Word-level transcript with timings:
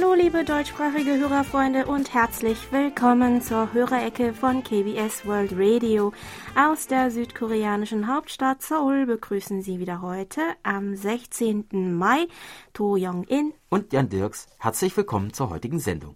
Hallo 0.00 0.14
liebe 0.14 0.44
deutschsprachige 0.44 1.18
Hörerfreunde 1.18 1.86
und 1.86 2.14
herzlich 2.14 2.70
willkommen 2.70 3.42
zur 3.42 3.72
Hörerecke 3.72 4.32
von 4.32 4.62
KBS 4.62 5.26
World 5.26 5.50
Radio. 5.56 6.12
Aus 6.54 6.86
der 6.86 7.10
südkoreanischen 7.10 8.06
Hauptstadt 8.06 8.62
Seoul 8.62 9.06
begrüßen 9.06 9.60
Sie 9.60 9.80
wieder 9.80 10.00
heute 10.00 10.40
am 10.62 10.94
16. 10.94 11.96
Mai 11.96 12.28
To 12.74 12.96
Young-in 12.96 13.54
und 13.70 13.92
Jan 13.92 14.08
Dirks. 14.08 14.46
Herzlich 14.58 14.96
willkommen 14.96 15.32
zur 15.32 15.50
heutigen 15.50 15.80
Sendung. 15.80 16.14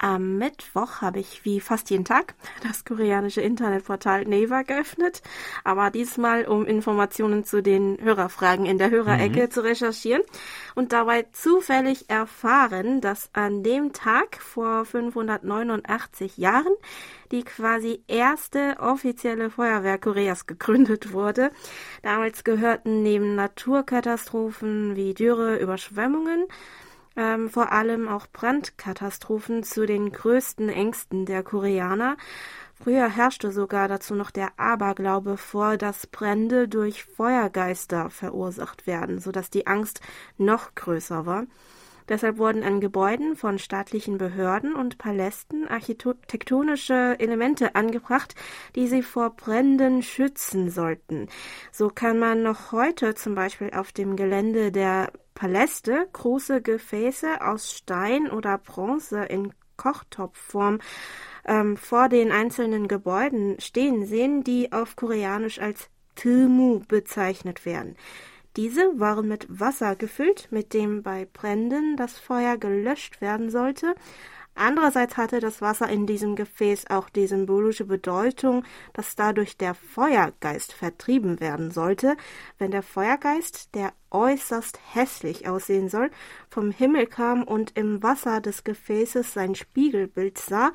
Am 0.00 0.38
Mittwoch 0.38 1.00
habe 1.00 1.18
ich 1.18 1.44
wie 1.44 1.58
fast 1.58 1.90
jeden 1.90 2.04
Tag 2.04 2.34
das 2.62 2.84
koreanische 2.84 3.40
Internetportal 3.40 4.24
Naver 4.26 4.62
geöffnet, 4.62 5.22
aber 5.64 5.90
diesmal 5.90 6.44
um 6.44 6.64
Informationen 6.66 7.42
zu 7.42 7.64
den 7.64 7.98
Hörerfragen 8.00 8.64
in 8.64 8.78
der 8.78 8.90
Hörerecke 8.90 9.42
mhm. 9.42 9.50
zu 9.50 9.64
recherchieren 9.64 10.22
und 10.76 10.92
dabei 10.92 11.26
zufällig 11.32 12.08
erfahren, 12.08 13.00
dass 13.00 13.30
an 13.32 13.64
dem 13.64 13.92
Tag 13.92 14.40
vor 14.40 14.84
589 14.84 16.36
Jahren 16.38 16.74
die 17.32 17.42
quasi 17.42 18.04
erste 18.06 18.76
offizielle 18.78 19.50
Feuerwehr 19.50 19.98
Koreas 19.98 20.46
gegründet 20.46 21.12
wurde. 21.12 21.50
Damals 22.02 22.44
gehörten 22.44 23.02
neben 23.02 23.34
Naturkatastrophen 23.34 24.94
wie 24.94 25.12
Dürre, 25.12 25.56
Überschwemmungen 25.56 26.46
ähm, 27.18 27.50
vor 27.50 27.72
allem 27.72 28.08
auch 28.08 28.28
Brandkatastrophen 28.32 29.64
zu 29.64 29.84
den 29.84 30.12
größten 30.12 30.68
Ängsten 30.68 31.26
der 31.26 31.42
Koreaner. 31.42 32.16
Früher 32.80 33.08
herrschte 33.08 33.50
sogar 33.50 33.88
dazu 33.88 34.14
noch 34.14 34.30
der 34.30 34.52
Aberglaube 34.56 35.36
vor, 35.36 35.76
dass 35.76 36.06
Brände 36.06 36.68
durch 36.68 37.04
Feuergeister 37.04 38.08
verursacht 38.08 38.86
werden, 38.86 39.18
so 39.18 39.32
dass 39.32 39.50
die 39.50 39.66
Angst 39.66 40.00
noch 40.36 40.76
größer 40.76 41.26
war. 41.26 41.46
Deshalb 42.08 42.38
wurden 42.38 42.62
an 42.62 42.80
Gebäuden 42.80 43.36
von 43.36 43.58
staatlichen 43.58 44.18
Behörden 44.18 44.74
und 44.74 44.98
Palästen 44.98 45.68
architektonische 45.68 47.16
Elemente 47.18 47.74
angebracht, 47.74 48.34
die 48.74 48.86
sie 48.88 49.02
vor 49.02 49.30
Bränden 49.30 50.02
schützen 50.02 50.70
sollten. 50.70 51.28
So 51.70 51.88
kann 51.88 52.18
man 52.18 52.42
noch 52.42 52.72
heute 52.72 53.14
zum 53.14 53.34
Beispiel 53.34 53.70
auf 53.74 53.92
dem 53.92 54.16
Gelände 54.16 54.72
der 54.72 55.12
Paläste 55.34 56.08
große 56.12 56.62
Gefäße 56.62 57.40
aus 57.46 57.72
Stein 57.72 58.30
oder 58.30 58.58
Bronze 58.58 59.24
in 59.24 59.52
Kochtopfform 59.76 60.80
ähm, 61.46 61.76
vor 61.76 62.08
den 62.08 62.32
einzelnen 62.32 62.88
Gebäuden 62.88 63.60
stehen 63.60 64.04
sehen, 64.04 64.44
die 64.44 64.72
auf 64.72 64.96
Koreanisch 64.96 65.60
als 65.60 65.88
Tmu 66.16 66.80
bezeichnet 66.88 67.64
werden. 67.64 67.96
Diese 68.58 68.98
waren 68.98 69.28
mit 69.28 69.46
Wasser 69.48 69.94
gefüllt, 69.94 70.48
mit 70.50 70.74
dem 70.74 71.04
bei 71.04 71.28
Bränden 71.32 71.96
das 71.96 72.18
Feuer 72.18 72.56
gelöscht 72.56 73.20
werden 73.20 73.50
sollte, 73.50 73.94
Andererseits 74.60 75.16
hatte 75.16 75.38
das 75.38 75.62
Wasser 75.62 75.88
in 75.88 76.04
diesem 76.04 76.34
Gefäß 76.34 76.90
auch 76.90 77.08
die 77.08 77.28
symbolische 77.28 77.84
Bedeutung, 77.84 78.64
dass 78.92 79.14
dadurch 79.14 79.56
der 79.56 79.76
Feuergeist 79.76 80.72
vertrieben 80.72 81.38
werden 81.38 81.70
sollte. 81.70 82.16
Wenn 82.58 82.72
der 82.72 82.82
Feuergeist, 82.82 83.72
der 83.76 83.92
äußerst 84.10 84.80
hässlich 84.92 85.48
aussehen 85.48 85.88
soll, 85.88 86.10
vom 86.50 86.72
Himmel 86.72 87.06
kam 87.06 87.44
und 87.44 87.78
im 87.78 88.02
Wasser 88.02 88.40
des 88.40 88.64
Gefäßes 88.64 89.32
sein 89.32 89.54
Spiegelbild 89.54 90.38
sah, 90.38 90.72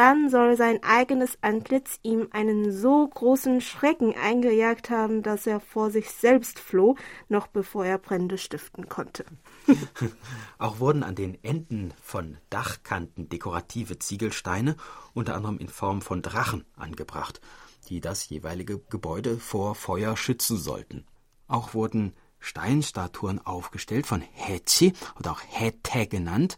dann 0.00 0.30
soll 0.30 0.56
sein 0.56 0.82
eigenes 0.82 1.36
Antlitz 1.42 1.98
ihm 2.02 2.28
einen 2.30 2.72
so 2.72 3.06
großen 3.06 3.60
Schrecken 3.60 4.14
eingejagt 4.16 4.88
haben, 4.88 5.22
dass 5.22 5.46
er 5.46 5.60
vor 5.60 5.90
sich 5.90 6.10
selbst 6.10 6.58
floh, 6.58 6.96
noch 7.28 7.48
bevor 7.48 7.84
er 7.84 7.98
Brände 7.98 8.38
stiften 8.38 8.88
konnte. 8.88 9.26
Auch 10.58 10.80
wurden 10.80 11.02
an 11.02 11.16
den 11.16 11.36
Enden 11.44 11.92
von 12.00 12.38
Dachkanten 12.48 13.28
dekorative 13.28 13.98
Ziegelsteine, 13.98 14.74
unter 15.12 15.34
anderem 15.34 15.58
in 15.58 15.68
Form 15.68 16.00
von 16.00 16.22
Drachen, 16.22 16.64
angebracht, 16.76 17.42
die 17.90 18.00
das 18.00 18.26
jeweilige 18.30 18.78
Gebäude 18.78 19.36
vor 19.36 19.74
Feuer 19.74 20.16
schützen 20.16 20.56
sollten. 20.56 21.04
Auch 21.46 21.74
wurden 21.74 22.14
Steinstatuen 22.38 23.38
aufgestellt 23.44 24.06
von 24.06 24.22
Hetzi 24.22 24.94
oder 25.18 25.32
auch 25.32 25.42
Hete 25.46 26.06
genannt, 26.06 26.56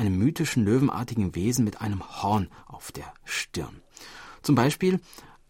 einem 0.00 0.16
mythischen 0.16 0.64
löwenartigen 0.64 1.34
Wesen 1.34 1.64
mit 1.64 1.82
einem 1.82 2.02
Horn 2.22 2.48
auf 2.66 2.90
der 2.90 3.12
Stirn. 3.24 3.82
Zum 4.40 4.54
Beispiel 4.54 4.98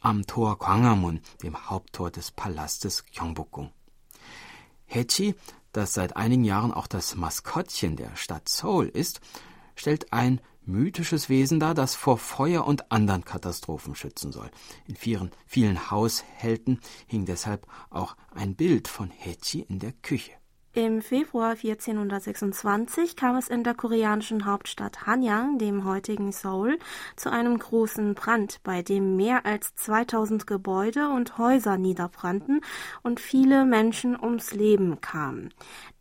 am 0.00 0.26
Tor 0.26 0.58
Gwangamun, 0.58 1.20
dem 1.44 1.70
Haupttor 1.70 2.10
des 2.10 2.32
Palastes 2.32 3.06
Gyeongbokgung. 3.06 3.70
Hechi, 4.86 5.36
das 5.70 5.94
seit 5.94 6.16
einigen 6.16 6.42
Jahren 6.42 6.72
auch 6.72 6.88
das 6.88 7.14
Maskottchen 7.14 7.94
der 7.94 8.16
Stadt 8.16 8.48
Seoul 8.48 8.88
ist, 8.88 9.20
stellt 9.76 10.12
ein 10.12 10.40
mythisches 10.62 11.28
Wesen 11.28 11.60
dar, 11.60 11.74
das 11.74 11.94
vor 11.94 12.18
Feuer 12.18 12.66
und 12.66 12.90
anderen 12.90 13.24
Katastrophen 13.24 13.94
schützen 13.94 14.32
soll. 14.32 14.50
In 14.88 14.96
vielen, 14.96 15.30
vielen 15.46 15.92
Haushalten 15.92 16.80
hing 17.06 17.24
deshalb 17.24 17.68
auch 17.88 18.16
ein 18.34 18.56
Bild 18.56 18.88
von 18.88 19.10
Hechi 19.10 19.60
in 19.60 19.78
der 19.78 19.92
Küche. 19.92 20.39
Im 20.72 21.02
Februar 21.02 21.56
1426 21.60 23.16
kam 23.16 23.34
es 23.34 23.48
in 23.48 23.64
der 23.64 23.74
koreanischen 23.74 24.44
Hauptstadt 24.44 25.04
Hanyang, 25.04 25.58
dem 25.58 25.84
heutigen 25.84 26.30
Seoul, 26.30 26.78
zu 27.16 27.28
einem 27.28 27.58
großen 27.58 28.14
Brand, 28.14 28.60
bei 28.62 28.80
dem 28.80 29.16
mehr 29.16 29.44
als 29.44 29.74
2000 29.74 30.46
Gebäude 30.46 31.08
und 31.08 31.38
Häuser 31.38 31.76
niederbrannten 31.76 32.60
und 33.02 33.18
viele 33.18 33.64
Menschen 33.64 34.16
ums 34.16 34.52
Leben 34.52 35.00
kamen. 35.00 35.52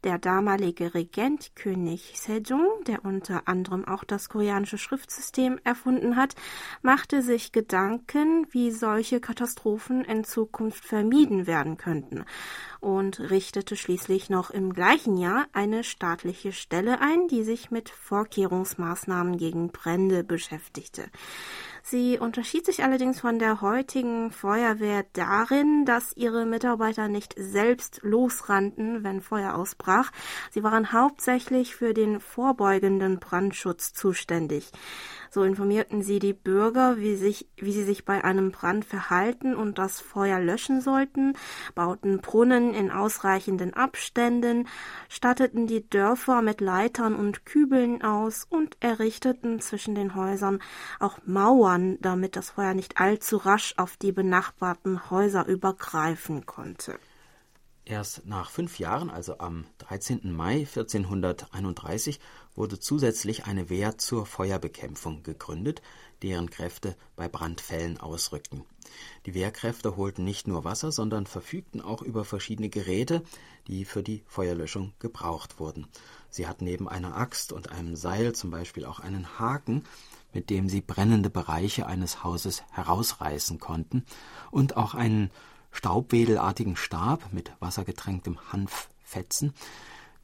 Der 0.06 0.18
damalige 0.18 0.94
Regent 0.94 1.58
König 1.58 2.14
Sejong, 2.16 2.86
der 2.88 3.04
unter 3.04 3.50
anderem 3.50 3.86
auch 3.86 4.06
das 4.06 4.30
koreanische 4.30 4.78
Schriftsystem 4.78 5.60
erfunden 5.66 6.16
hat, 6.16 6.36
machte 6.82 7.22
sich 7.22 7.52
Gedanken, 7.52 8.48
wie 8.52 8.72
solche 8.72 9.20
Katastrophen 9.20 10.06
in 10.06 10.24
Zukunft 10.24 10.86
vermieden 10.86 11.48
werden 11.48 11.76
könnten 11.76 12.24
und 12.80 13.20
richtete 13.20 13.76
schließlich 13.76 14.30
noch 14.30 14.52
im 14.52 14.72
gleichen 14.72 15.18
Jahr 15.18 15.48
eine 15.52 15.84
staatliche 15.84 16.54
Stelle 16.54 17.02
ein, 17.02 17.28
die 17.28 17.44
sich 17.44 17.70
mit 17.70 17.90
Vorkehrungsmaßnahmen 17.90 19.36
gegen 19.36 19.72
Brände 19.74 20.24
beschäftigte. 20.24 21.10
Sie 21.84 22.18
unterschied 22.18 22.66
sich 22.66 22.84
allerdings 22.84 23.20
von 23.20 23.40
der 23.40 23.62
heutigen 23.62 24.32
Feuerwehr 24.32 25.06
darin, 25.14 25.86
dass 25.86 26.16
ihre 26.16 26.46
Mitarbeiter 26.46 27.08
nicht 27.08 27.36
selbst 27.38 28.02
losrannten, 28.04 29.04
wenn 29.04 29.22
Feuer 29.22 29.56
ausbrach. 29.56 30.12
Sie 30.52 30.64
waren 30.64 30.92
hauptsächlich 30.94 31.76
für 31.76 31.94
den 31.94 32.20
vorbeugenden 32.20 33.20
Brandschutz 33.20 33.94
zuständig. 33.94 34.72
So 35.32 35.44
informierten 35.44 36.02
sie 36.02 36.20
die 36.20 36.34
Bürger, 36.34 36.98
wie, 36.98 37.16
sich, 37.16 37.48
wie 37.58 37.72
sie 37.72 37.84
sich 37.84 38.04
bei 38.06 38.24
einem 38.24 38.52
Brand 38.52 38.84
verhalten 38.84 39.56
und 39.56 39.78
das 39.78 40.02
Feuer 40.02 40.40
löschen 40.40 40.82
sollten, 40.82 41.34
bauten 41.76 42.20
Brunnen 42.20 42.74
in 42.74 42.90
ausreichenden 42.90 43.74
Abständen, 43.74 44.68
statteten 45.08 45.68
die 45.68 45.88
Dörfer 45.88 46.42
mit 46.42 46.62
Leitern 46.62 47.16
und 47.16 47.46
Kübeln 47.46 48.02
aus 48.02 48.48
und 48.50 48.78
errichteten 48.80 49.60
zwischen 49.60 49.94
den 49.94 50.16
Häusern 50.16 50.60
auch 51.00 51.20
Mauern, 51.26 51.98
damit 52.02 52.36
das 52.36 52.52
Feuer 52.52 52.74
nicht 52.74 53.00
allzu 53.00 53.38
rasch 53.38 53.76
auf 53.78 53.98
die 53.98 54.12
benachbarten 54.12 55.10
Häuser 55.12 55.46
übergreifen 55.46 56.48
konnte. 56.48 56.98
Erst 57.90 58.28
nach 58.28 58.52
fünf 58.52 58.78
Jahren, 58.78 59.10
also 59.10 59.40
am 59.40 59.66
13. 59.80 60.32
Mai 60.32 60.60
1431, 60.60 62.20
wurde 62.56 62.80
zusätzlich 62.80 63.46
eine 63.46 63.70
Wehr 63.70 63.98
zur 63.98 64.26
Feuerbekämpfung 64.26 65.24
gegründet, 65.24 65.82
deren 66.22 66.50
Kräfte 66.50 66.96
bei 67.16 67.28
Brandfällen 67.30 68.00
ausrückten. 68.00 68.64
Die 69.26 69.34
Wehrkräfte 69.34 69.96
holten 69.96 70.24
nicht 70.24 70.48
nur 70.48 70.64
Wasser, 70.64 70.92
sondern 70.92 71.26
verfügten 71.26 71.82
auch 71.82 72.02
über 72.02 72.26
verschiedene 72.26 72.70
Geräte, 72.70 73.24
die 73.68 73.86
für 73.86 74.04
die 74.04 74.24
Feuerlöschung 74.28 74.94
gebraucht 75.00 75.60
wurden. 75.60 75.88
Sie 76.30 76.48
hatten 76.48 76.66
neben 76.66 76.90
einer 76.90 77.16
Axt 77.16 77.54
und 77.54 77.72
einem 77.72 77.96
Seil 77.96 78.34
zum 78.34 78.52
Beispiel 78.52 78.86
auch 78.86 79.00
einen 79.00 79.40
Haken, 79.40 79.84
mit 80.34 80.50
dem 80.50 80.70
sie 80.70 80.82
brennende 80.82 81.30
Bereiche 81.30 81.88
eines 81.88 82.24
Hauses 82.24 82.64
herausreißen 82.72 83.60
konnten, 83.60 84.06
und 84.52 84.78
auch 84.78 84.94
einen 84.94 85.32
staubwedelartigen 85.72 86.76
Stab 86.76 87.32
mit 87.32 87.52
wassergetränktem 87.60 88.52
Hanffetzen, 88.52 89.54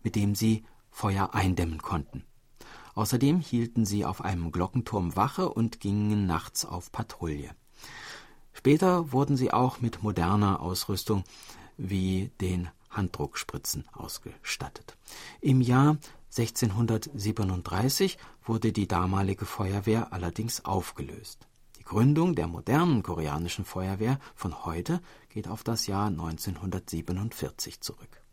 mit 0.03 0.15
dem 0.15 0.35
sie 0.35 0.65
Feuer 0.95 1.33
eindämmen 1.33 1.81
konnten. 1.81 2.23
Außerdem 2.93 3.41
hielten 3.41 3.85
sie 3.85 4.05
auf 4.05 4.23
einem 4.23 4.53
Glockenturm 4.53 5.17
Wache 5.17 5.49
und 5.49 5.81
gingen 5.81 6.25
nachts 6.25 6.63
auf 6.63 6.89
Patrouille. 6.89 7.49
Später 8.53 9.11
wurden 9.11 9.35
sie 9.35 9.51
auch 9.51 9.81
mit 9.81 10.03
moderner 10.03 10.61
Ausrüstung 10.61 11.25
wie 11.75 12.31
den 12.39 12.69
Handdruckspritzen 12.89 13.83
ausgestattet. 13.91 14.95
Im 15.41 15.59
Jahr 15.59 15.97
1637 16.37 18.17
wurde 18.45 18.71
die 18.71 18.87
damalige 18.87 19.45
Feuerwehr 19.45 20.13
allerdings 20.13 20.63
aufgelöst. 20.63 21.45
Die 21.77 21.83
Gründung 21.83 22.35
der 22.35 22.47
modernen 22.47 23.03
koreanischen 23.03 23.65
Feuerwehr 23.65 24.17
von 24.33 24.63
heute 24.63 25.01
geht 25.27 25.49
auf 25.49 25.65
das 25.65 25.87
Jahr 25.87 26.07
1947 26.07 27.81
zurück. 27.81 28.24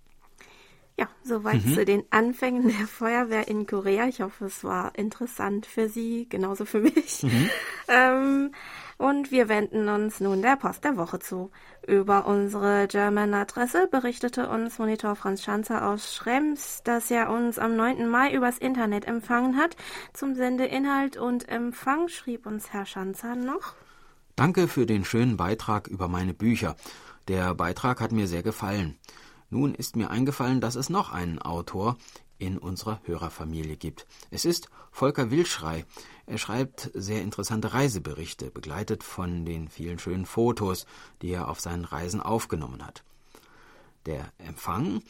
Ja, 0.98 1.08
soweit 1.24 1.64
mhm. 1.64 1.74
zu 1.74 1.84
den 1.84 2.04
Anfängen 2.10 2.68
der 2.68 2.86
Feuerwehr 2.86 3.48
in 3.48 3.66
Korea. 3.66 4.06
Ich 4.06 4.20
hoffe, 4.20 4.46
es 4.46 4.62
war 4.62 4.96
interessant 4.96 5.66
für 5.66 5.88
Sie, 5.88 6.28
genauso 6.28 6.64
für 6.64 6.80
mich. 6.80 7.22
Mhm. 7.22 7.50
Ähm, 7.88 8.52
und 8.96 9.32
wir 9.32 9.48
wenden 9.48 9.88
uns 9.88 10.20
nun 10.20 10.40
der 10.40 10.56
Post 10.56 10.84
der 10.84 10.96
Woche 10.96 11.18
zu. 11.18 11.50
Über 11.86 12.26
unsere 12.26 12.86
German-Adresse 12.86 13.88
berichtete 13.90 14.48
uns 14.48 14.78
Monitor 14.78 15.16
Franz 15.16 15.42
Schanzer 15.42 15.88
aus 15.88 16.14
Schrems, 16.14 16.82
dass 16.84 17.10
er 17.10 17.28
uns 17.28 17.58
am 17.58 17.74
9. 17.74 18.08
Mai 18.08 18.32
übers 18.32 18.58
Internet 18.58 19.04
empfangen 19.04 19.56
hat. 19.56 19.76
Zum 20.12 20.36
Sendeinhalt 20.36 21.16
und 21.16 21.48
Empfang 21.48 22.06
schrieb 22.08 22.46
uns 22.46 22.72
Herr 22.72 22.86
Schanzer 22.86 23.34
noch. 23.34 23.74
Danke 24.36 24.68
für 24.68 24.86
den 24.86 25.04
schönen 25.04 25.36
Beitrag 25.36 25.88
über 25.88 26.06
meine 26.06 26.32
Bücher. 26.32 26.76
Der 27.28 27.54
Beitrag 27.54 28.00
hat 28.00 28.12
mir 28.12 28.28
sehr 28.28 28.44
gefallen. 28.44 28.96
Nun 29.52 29.74
ist 29.74 29.96
mir 29.96 30.08
eingefallen, 30.08 30.62
dass 30.62 30.76
es 30.76 30.88
noch 30.88 31.12
einen 31.12 31.38
Autor 31.38 31.98
in 32.38 32.56
unserer 32.56 33.02
Hörerfamilie 33.04 33.76
gibt. 33.76 34.06
Es 34.30 34.46
ist 34.46 34.70
Volker 34.90 35.30
Wilschrei. 35.30 35.84
Er 36.24 36.38
schreibt 36.38 36.90
sehr 36.94 37.20
interessante 37.20 37.74
Reiseberichte, 37.74 38.50
begleitet 38.50 39.04
von 39.04 39.44
den 39.44 39.68
vielen 39.68 39.98
schönen 39.98 40.24
Fotos, 40.24 40.86
die 41.20 41.32
er 41.32 41.48
auf 41.48 41.60
seinen 41.60 41.84
Reisen 41.84 42.22
aufgenommen 42.22 42.82
hat. 42.82 43.04
Der 44.06 44.32
Empfang 44.38 45.02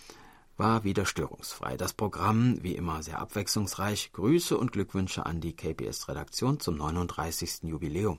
war 0.56 0.83
wieder 0.83 1.06
störungsfrei. 1.06 1.77
Das 1.77 1.93
Programm, 1.93 2.59
wie 2.62 2.75
immer, 2.75 3.00
sehr 3.05 3.21
abwechslungsreich. 3.21 4.11
Grüße 4.12 4.59
und 4.59 4.73
Glückwünsche 4.73 5.25
an 5.25 5.41
die 5.41 5.55
KBS-Redaktion 5.55 6.59
zum 6.59 6.79
39. 6.79 7.62
Jubiläum. 7.62 8.19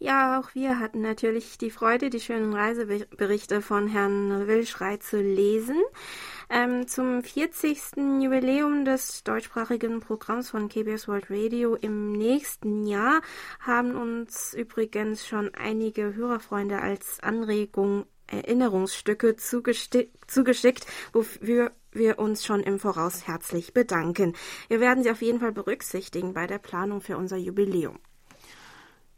Ja, 0.00 0.38
auch 0.38 0.54
wir 0.54 0.78
hatten 0.78 1.02
natürlich 1.02 1.58
die 1.58 1.72
Freude, 1.72 2.08
die 2.08 2.20
schönen 2.20 2.54
Reiseberichte 2.54 3.60
von 3.60 3.88
Herrn 3.88 4.46
Wilschrei 4.46 4.98
zu 4.98 5.20
lesen. 5.20 5.76
Ähm, 6.48 6.86
zum 6.86 7.24
40. 7.24 7.96
Jubiläum 8.20 8.84
des 8.84 9.24
deutschsprachigen 9.24 9.98
Programms 9.98 10.50
von 10.50 10.68
KBS 10.68 11.08
World 11.08 11.26
Radio 11.30 11.74
im 11.74 12.12
nächsten 12.12 12.86
Jahr 12.86 13.22
haben 13.58 13.96
uns 13.96 14.54
übrigens 14.54 15.26
schon 15.26 15.52
einige 15.54 16.14
Hörerfreunde 16.14 16.80
als 16.80 17.18
Anregung 17.20 18.06
Erinnerungsstücke 18.28 19.34
zugeschickt, 19.34 20.86
wofür 21.12 21.72
wir 21.90 22.20
uns 22.20 22.44
schon 22.44 22.62
im 22.62 22.78
Voraus 22.78 23.26
herzlich 23.26 23.74
bedanken. 23.74 24.36
Wir 24.68 24.78
werden 24.78 25.02
sie 25.02 25.10
auf 25.10 25.22
jeden 25.22 25.40
Fall 25.40 25.52
berücksichtigen 25.52 26.34
bei 26.34 26.46
der 26.46 26.58
Planung 26.58 27.00
für 27.00 27.16
unser 27.16 27.36
Jubiläum. 27.36 27.98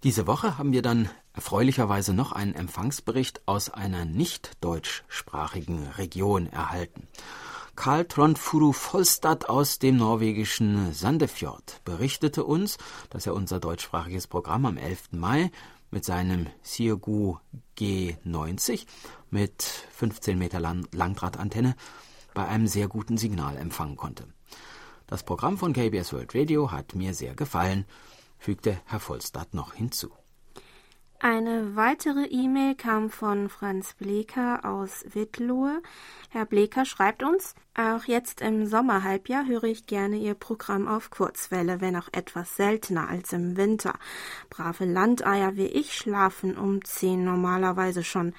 Diese 0.02 0.26
Woche 0.26 0.56
haben 0.56 0.72
wir 0.72 0.80
dann 0.80 1.10
erfreulicherweise 1.34 2.14
noch 2.14 2.32
einen 2.32 2.54
Empfangsbericht 2.54 3.46
aus 3.46 3.68
einer 3.68 4.06
nicht 4.06 4.52
deutschsprachigen 4.62 5.88
Region 5.98 6.46
erhalten. 6.46 7.06
Karl 7.76 8.06
Trondfuru 8.06 8.72
Volstad 8.72 9.50
aus 9.50 9.78
dem 9.78 9.98
norwegischen 9.98 10.94
Sandefjord 10.94 11.82
berichtete 11.84 12.44
uns, 12.44 12.78
dass 13.10 13.26
er 13.26 13.34
unser 13.34 13.60
deutschsprachiges 13.60 14.26
Programm 14.26 14.64
am 14.64 14.78
11. 14.78 15.12
Mai 15.12 15.50
mit 15.90 16.06
seinem 16.06 16.46
Sirgu 16.62 17.36
G90 17.78 18.86
mit 19.30 19.62
15 19.62 20.38
Meter 20.38 20.60
Langdrahtantenne 20.60 21.76
bei 22.32 22.46
einem 22.46 22.66
sehr 22.66 22.88
guten 22.88 23.18
Signal 23.18 23.58
empfangen 23.58 23.96
konnte. 23.96 24.24
Das 25.06 25.24
Programm 25.24 25.58
von 25.58 25.74
KBS 25.74 26.14
World 26.14 26.34
Radio 26.34 26.70
hat 26.72 26.94
mir 26.94 27.12
sehr 27.12 27.34
gefallen 27.34 27.84
fügte 28.40 28.80
Herr 28.86 28.98
Vollstadt 28.98 29.54
noch 29.54 29.74
hinzu. 29.74 30.10
Eine 31.22 31.76
weitere 31.76 32.24
E-Mail 32.24 32.74
kam 32.74 33.10
von 33.10 33.50
Franz 33.50 33.92
Bleker 33.92 34.64
aus 34.64 35.04
Wittlohe. 35.12 35.82
Herr 36.30 36.46
Bleker 36.46 36.86
schreibt 36.86 37.22
uns, 37.22 37.54
auch 37.74 38.04
jetzt 38.04 38.40
im 38.40 38.64
Sommerhalbjahr 38.64 39.46
höre 39.46 39.64
ich 39.64 39.84
gerne 39.84 40.16
Ihr 40.16 40.32
Programm 40.32 40.88
auf 40.88 41.10
Kurzwelle, 41.10 41.82
wenn 41.82 41.94
auch 41.94 42.08
etwas 42.12 42.56
seltener 42.56 43.08
als 43.08 43.34
im 43.34 43.58
Winter. 43.58 43.98
Brave 44.48 44.86
Landeier 44.86 45.56
wie 45.56 45.66
ich 45.66 45.94
schlafen 45.94 46.56
um 46.56 46.82
zehn 46.86 47.22
normalerweise 47.22 48.02
schon. 48.02 48.32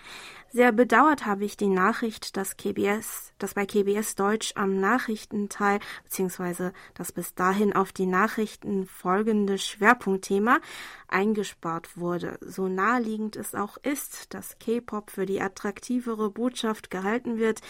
Sehr 0.50 0.72
bedauert 0.72 1.28
habe 1.28 1.46
ich 1.46 1.58
die 1.58 1.70
Nachricht, 1.70 2.36
dass 2.36 2.58
KBS, 2.58 3.31
dass 3.42 3.54
bei 3.54 3.66
KBS 3.66 4.16
Deutsch 4.16 4.54
am 4.56 4.80
Nachrichtenteil 4.80 5.80
bzw. 6.04 6.72
das 6.94 7.12
bis 7.12 7.34
dahin 7.34 7.74
auf 7.74 7.92
die 7.92 8.06
Nachrichten 8.06 8.86
folgende 8.86 9.58
Schwerpunktthema 9.58 10.60
eingespart 11.08 11.98
wurde. 11.98 12.38
So 12.42 12.68
naheliegend 12.68 13.36
es 13.36 13.56
auch 13.56 13.78
ist, 13.78 14.34
dass 14.34 14.58
K-Pop 14.60 15.12
für 15.12 15.26
die 15.26 15.42
attraktivere 15.42 16.30
Botschaft 16.30 16.90
gehalten 16.90 17.38
wird, 17.38 17.62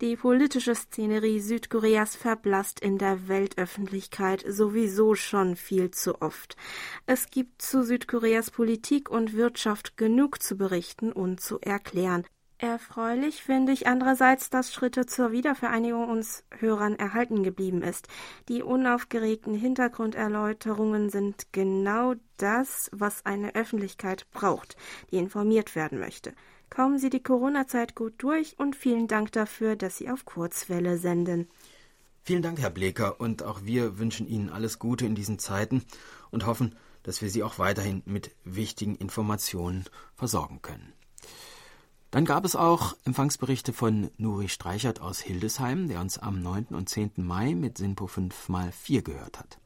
die 0.00 0.16
politische 0.16 0.74
Szenerie 0.74 1.40
Südkoreas 1.40 2.14
verblasst 2.14 2.80
in 2.80 2.98
der 2.98 3.28
Weltöffentlichkeit 3.28 4.44
sowieso 4.48 5.14
schon 5.14 5.56
viel 5.56 5.90
zu 5.90 6.22
oft. 6.22 6.56
Es 7.06 7.30
gibt 7.30 7.62
zu 7.62 7.82
Südkoreas 7.82 8.50
Politik 8.50 9.10
und 9.10 9.34
Wirtschaft 9.34 9.96
genug 9.96 10.42
zu 10.42 10.56
berichten 10.56 11.12
und 11.12 11.40
zu 11.40 11.58
erklären. 11.60 12.24
Erfreulich 12.60 13.40
finde 13.40 13.70
ich 13.70 13.86
andererseits, 13.86 14.50
dass 14.50 14.74
Schritte 14.74 15.06
zur 15.06 15.30
Wiedervereinigung 15.30 16.08
uns 16.08 16.42
Hörern 16.58 16.96
erhalten 16.96 17.44
geblieben 17.44 17.82
ist. 17.82 18.08
Die 18.48 18.64
unaufgeregten 18.64 19.54
Hintergrunderläuterungen 19.54 21.08
sind 21.08 21.52
genau 21.52 22.14
das, 22.36 22.90
was 22.92 23.24
eine 23.24 23.54
Öffentlichkeit 23.54 24.28
braucht, 24.32 24.76
die 25.12 25.18
informiert 25.18 25.76
werden 25.76 26.00
möchte. 26.00 26.32
Kommen 26.68 26.98
Sie 26.98 27.10
die 27.10 27.22
Corona-Zeit 27.22 27.94
gut 27.94 28.14
durch 28.18 28.58
und 28.58 28.74
vielen 28.74 29.06
Dank 29.06 29.30
dafür, 29.30 29.76
dass 29.76 29.96
Sie 29.96 30.10
auf 30.10 30.24
Kurzwelle 30.24 30.98
senden. 30.98 31.48
Vielen 32.24 32.42
Dank, 32.42 32.58
Herr 32.58 32.70
Bleker, 32.70 33.20
und 33.20 33.44
auch 33.44 33.60
wir 33.62 34.00
wünschen 34.00 34.26
Ihnen 34.26 34.50
alles 34.50 34.80
Gute 34.80 35.06
in 35.06 35.14
diesen 35.14 35.38
Zeiten 35.38 35.84
und 36.32 36.44
hoffen, 36.44 36.74
dass 37.04 37.22
wir 37.22 37.30
Sie 37.30 37.44
auch 37.44 37.60
weiterhin 37.60 38.02
mit 38.04 38.34
wichtigen 38.42 38.96
Informationen 38.96 39.84
versorgen 40.16 40.60
können. 40.60 40.92
Dann 42.10 42.24
gab 42.24 42.46
es 42.46 42.56
auch 42.56 42.96
Empfangsberichte 43.04 43.74
von 43.74 44.10
Nuri 44.16 44.48
Streichert 44.48 45.00
aus 45.00 45.20
Hildesheim, 45.20 45.88
der 45.88 46.00
uns 46.00 46.18
am 46.18 46.40
9. 46.40 46.68
und 46.70 46.88
10. 46.88 47.12
Mai 47.16 47.54
mit 47.54 47.76
Sinpo 47.76 48.06
5x4 48.06 49.02
gehört 49.02 49.38
hat. 49.38 49.58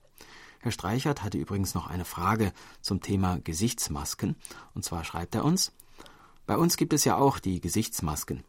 Herr 0.59 0.73
Streichert 0.73 1.23
hatte 1.23 1.39
übrigens 1.39 1.75
noch 1.75 1.87
eine 1.87 2.05
Frage 2.05 2.53
zum 2.81 3.01
Thema 3.01 3.39
Gesichtsmasken, 3.39 4.35
und 4.75 4.85
zwar 4.85 5.05
schreibt 5.05 5.37
er 5.37 5.45
uns, 5.45 5.73
bei 6.47 6.57
uns 6.57 6.77
gibt 6.77 6.93
es 6.93 7.05
ja 7.05 7.17
auch 7.17 7.39
die 7.39 7.61
Gesichtsmasken. 7.61 8.43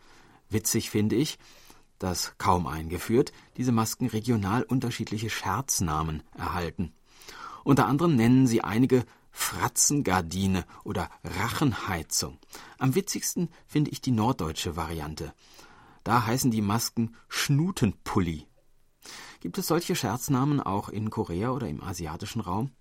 Witzig 0.49 0.89
finde 0.89 1.15
ich, 1.15 1.37
dass 1.99 2.35
kaum 2.39 2.65
eingeführt 2.65 3.31
diese 3.57 3.71
Masken 3.71 4.07
regional 4.07 4.63
unterschiedliche 4.63 5.29
Scherznamen 5.29 6.23
erhalten. 6.35 6.93
Unter 7.63 7.85
anderem 7.85 8.15
nennen 8.15 8.47
sie 8.47 8.63
einige 8.63 9.05
Fratzengardine 9.33 10.63
oder 10.85 11.09
Rachenheizung. 11.23 12.39
Am 12.77 12.95
witzigsten 12.95 13.49
finde 13.65 13.91
ich 13.91 13.99
die 13.99 14.11
norddeutsche 14.11 14.77
Variante. 14.77 15.33
Da 16.03 16.25
heißen 16.25 16.51
die 16.51 16.61
Masken 16.61 17.15
Schnutenpulli. 17.27 18.47
Gibt 19.41 19.57
es 19.57 19.67
solche 19.67 19.95
Scherznamen 19.95 20.61
auch 20.61 20.87
in 20.87 21.09
Korea 21.09 21.49
oder 21.49 21.67
im 21.67 21.83
asiatischen 21.83 22.39
Raum? 22.39 22.71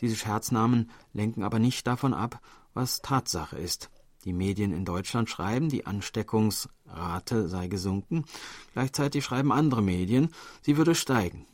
Diese 0.00 0.16
Scherznamen 0.16 0.90
lenken 1.12 1.42
aber 1.42 1.58
nicht 1.58 1.86
davon 1.86 2.14
ab, 2.14 2.40
was 2.72 3.02
Tatsache 3.02 3.58
ist. 3.58 3.90
Die 4.24 4.32
Medien 4.32 4.72
in 4.72 4.84
Deutschland 4.84 5.28
schreiben, 5.28 5.68
die 5.68 5.86
Ansteckungsrate 5.86 7.48
sei 7.48 7.66
gesunken. 7.66 8.24
Gleichzeitig 8.72 9.24
schreiben 9.24 9.52
andere 9.52 9.82
Medien, 9.82 10.30
sie 10.62 10.76
würde 10.76 10.94
steigen. 10.94 11.46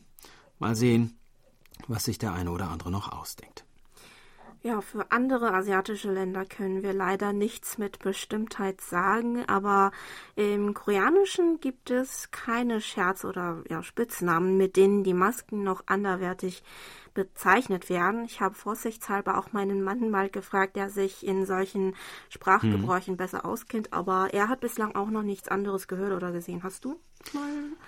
Mal 0.59 0.77
sehen, 0.77 1.19
was 1.89 2.05
sich 2.05 2.19
der 2.19 2.33
eine 2.33 2.53
oder 2.53 2.71
andere 2.71 2.91
noch 2.91 3.11
ausdenkt. 3.11 3.65
Ja, 4.63 4.83
für 4.83 5.11
andere 5.11 5.55
asiatische 5.55 6.13
Länder 6.13 6.45
können 6.45 6.83
wir 6.83 6.93
leider 6.93 7.33
nichts 7.33 7.79
mit 7.79 7.99
Bestimmtheit 8.01 8.83
sagen, 8.83 9.43
aber 9.49 9.91
im 10.37 10.75
Koreanischen 10.75 11.61
gibt 11.61 11.91
es 11.91 12.31
keine 12.31 12.83
Scherz- 12.83 13.25
oder 13.25 13.65
ja, 13.71 13.83
Spitznamen, 13.83 14.59
mit 14.59 14.77
denen 14.77 15.03
die 15.03 15.15
Masken 15.15 15.63
noch 15.63 15.85
anderwertig 15.87 16.63
bezeichnet 17.15 17.89
werden. 17.89 18.27
Ich 18.27 18.43
habe 18.43 18.55
vorsichtshalber 18.55 19.39
auch 19.39 19.53
meinen 19.53 19.83
Mann 19.83 20.11
mal 20.11 20.29
gefragt, 20.29 20.77
der 20.77 20.91
sich 20.91 21.27
in 21.27 21.47
solchen 21.47 21.97
Sprachgebräuchen 22.29 23.15
hm. 23.15 23.17
besser 23.17 23.47
auskennt, 23.47 23.95
aber 23.95 24.29
er 24.35 24.51
hat 24.51 24.61
bislang 24.61 24.95
auch 24.95 25.09
noch 25.09 25.23
nichts 25.23 25.49
anderes 25.49 25.89
gehört 25.89 26.13
oder 26.13 26.33
gesehen. 26.33 26.63
Hast 26.63 26.85
du? 26.85 27.01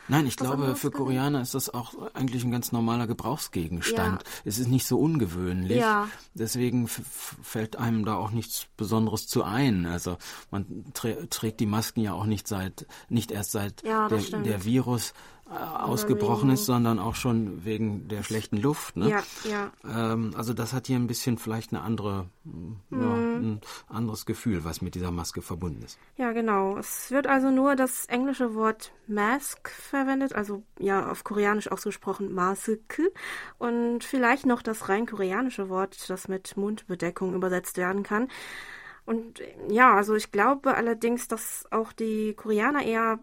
Nein, 0.09 0.27
ich 0.27 0.37
glaube, 0.37 0.77
für 0.77 0.91
Koreaner 0.91 1.41
ist 1.41 1.55
das 1.55 1.73
auch 1.73 1.95
eigentlich 2.15 2.45
ein 2.45 2.51
ganz 2.51 2.73
normaler 2.73 3.07
Gebrauchsgegenstand. 3.07 4.23
Ja. 4.23 4.29
Es 4.45 4.59
ist 4.59 4.69
nicht 4.69 4.87
so 4.87 4.99
ungewöhnlich. 4.99 5.79
Ja. 5.79 6.09
Deswegen 6.35 6.87
fällt 6.89 7.77
einem 7.77 8.05
da 8.05 8.17
auch 8.17 8.31
nichts 8.31 8.67
Besonderes 8.77 9.27
zu 9.27 9.43
ein. 9.43 9.87
Also 9.87 10.19
man 10.51 10.85
trägt 10.95 11.61
die 11.61 11.67
Masken 11.67 12.01
ja 12.01 12.13
auch 12.13 12.27
nicht 12.27 12.47
seit, 12.47 12.87
nicht 13.09 13.31
erst 13.31 13.53
seit 13.53 13.83
ja, 13.85 14.09
der, 14.09 14.19
der 14.19 14.65
Virus 14.65 15.15
ausgebrochen 15.53 16.51
ist, 16.51 16.67
sondern 16.67 16.99
auch 16.99 17.15
schon 17.15 17.65
wegen 17.65 18.09
der 18.09 18.23
schlechten 18.23 18.57
Luft. 18.57 18.97
Ne? 18.97 19.11
Ja, 19.11 19.23
ja. 19.49 19.73
Ähm, 19.85 20.33
also 20.37 20.55
das 20.55 20.73
hat 20.73 20.87
hier 20.87 20.97
ein 20.97 21.07
bisschen 21.07 21.39
vielleicht 21.39 21.73
eine 21.73 21.83
andere, 21.83 22.27
mhm. 22.45 22.77
ja, 22.91 23.15
ein 23.15 23.61
anderes 23.89 24.27
Gefühl, 24.27 24.65
was 24.65 24.83
mit 24.83 24.95
dieser 24.95 25.11
Maske 25.11 25.43
verbunden 25.43 25.83
ist. 25.83 25.99
Ja, 26.17 26.33
genau. 26.33 26.77
Es 26.77 27.11
wird 27.11 27.27
also 27.27 27.51
nur 27.51 27.77
das 27.77 28.07
englische 28.07 28.55
Wort 28.55 28.93
Mask 29.07 29.69
verwendet, 29.69 30.35
also 30.35 30.63
ja 30.79 31.11
auf 31.11 31.25
Koreanisch 31.25 31.71
ausgesprochen 31.71 32.33
Maske 32.33 33.13
und 33.59 34.05
vielleicht 34.05 34.47
noch 34.47 34.63
das 34.63 34.89
rein 34.89 35.07
koreanische 35.07 35.69
Wort, 35.69 36.09
das 36.09 36.29
mit 36.29 36.57
Mundbedeckung 36.57 37.35
übersetzt 37.35 37.77
werden 37.77 38.03
kann. 38.03 38.29
Und 39.05 39.41
ja, 39.69 39.97
also 39.97 40.15
ich 40.15 40.31
glaube 40.31 40.75
allerdings, 40.75 41.27
dass 41.27 41.67
auch 41.73 41.93
die 41.93 42.35
Koreaner 42.35 42.85
eher 42.85 43.19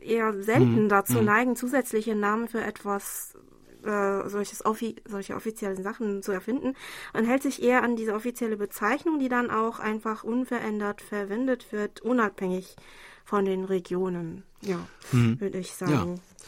eher 0.00 0.42
selten 0.42 0.76
hm, 0.76 0.88
dazu 0.88 1.18
hm. 1.18 1.24
neigen, 1.24 1.56
zusätzliche 1.56 2.14
Namen 2.14 2.48
für 2.48 2.62
etwas 2.62 3.36
äh, 3.84 4.28
solches 4.28 4.64
offi 4.64 4.96
solche 5.06 5.34
offiziellen 5.34 5.82
Sachen 5.82 6.22
zu 6.22 6.32
erfinden. 6.32 6.74
Man 7.14 7.24
hält 7.24 7.42
sich 7.42 7.62
eher 7.62 7.82
an 7.82 7.96
diese 7.96 8.14
offizielle 8.14 8.56
Bezeichnung, 8.56 9.18
die 9.18 9.28
dann 9.28 9.50
auch 9.50 9.78
einfach 9.78 10.24
unverändert 10.24 11.00
verwendet 11.00 11.72
wird, 11.72 12.00
unabhängig 12.00 12.76
von 13.24 13.44
den 13.44 13.64
Regionen. 13.64 14.42
Ja, 14.62 14.78
hm. 15.10 15.40
würde 15.40 15.58
ich 15.58 15.72
sagen. 15.72 16.16
Ja. 16.16 16.44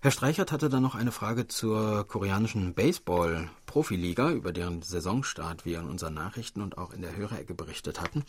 Herr 0.00 0.12
Streichert 0.12 0.52
hatte 0.52 0.68
dann 0.68 0.82
noch 0.82 0.94
eine 0.94 1.10
Frage 1.10 1.48
zur 1.48 2.06
koreanischen 2.06 2.72
Baseball-Profiliga, 2.74 4.30
über 4.30 4.52
deren 4.52 4.80
Saisonstart 4.80 5.64
wir 5.64 5.80
in 5.80 5.88
unseren 5.88 6.14
Nachrichten 6.14 6.62
und 6.62 6.78
auch 6.78 6.92
in 6.92 7.02
der 7.02 7.16
Hörerecke 7.16 7.52
berichtet 7.52 8.00
hatten. 8.00 8.22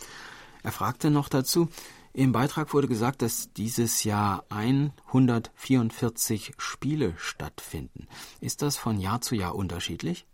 Er 0.64 0.72
fragte 0.72 1.12
noch 1.12 1.30
dazu, 1.30 1.70
im 2.14 2.32
Beitrag 2.32 2.74
wurde 2.74 2.88
gesagt, 2.88 3.22
dass 3.22 3.54
dieses 3.54 4.04
Jahr 4.04 4.46
144 4.50 6.54
Spiele 6.58 7.14
stattfinden. 7.18 8.08
Ist 8.42 8.62
das 8.62 8.78
von 8.78 9.00
Jahr 9.00 9.22
zu 9.22 9.36
Jahr 9.36 9.56
unterschiedlich? 9.56 10.26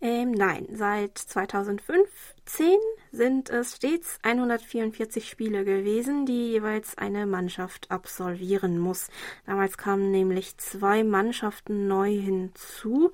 Ähm, 0.00 0.32
nein, 0.32 0.66
seit 0.72 1.16
2015 1.16 2.66
sind 3.12 3.48
es 3.48 3.76
stets 3.76 4.18
144 4.22 5.28
Spiele 5.28 5.64
gewesen, 5.64 6.26
die 6.26 6.50
jeweils 6.50 6.98
eine 6.98 7.24
Mannschaft 7.24 7.90
absolvieren 7.90 8.78
muss. 8.78 9.08
Damals 9.46 9.78
kamen 9.78 10.10
nämlich 10.10 10.58
zwei 10.58 11.02
Mannschaften 11.02 11.88
neu 11.88 12.10
hinzu. 12.10 13.10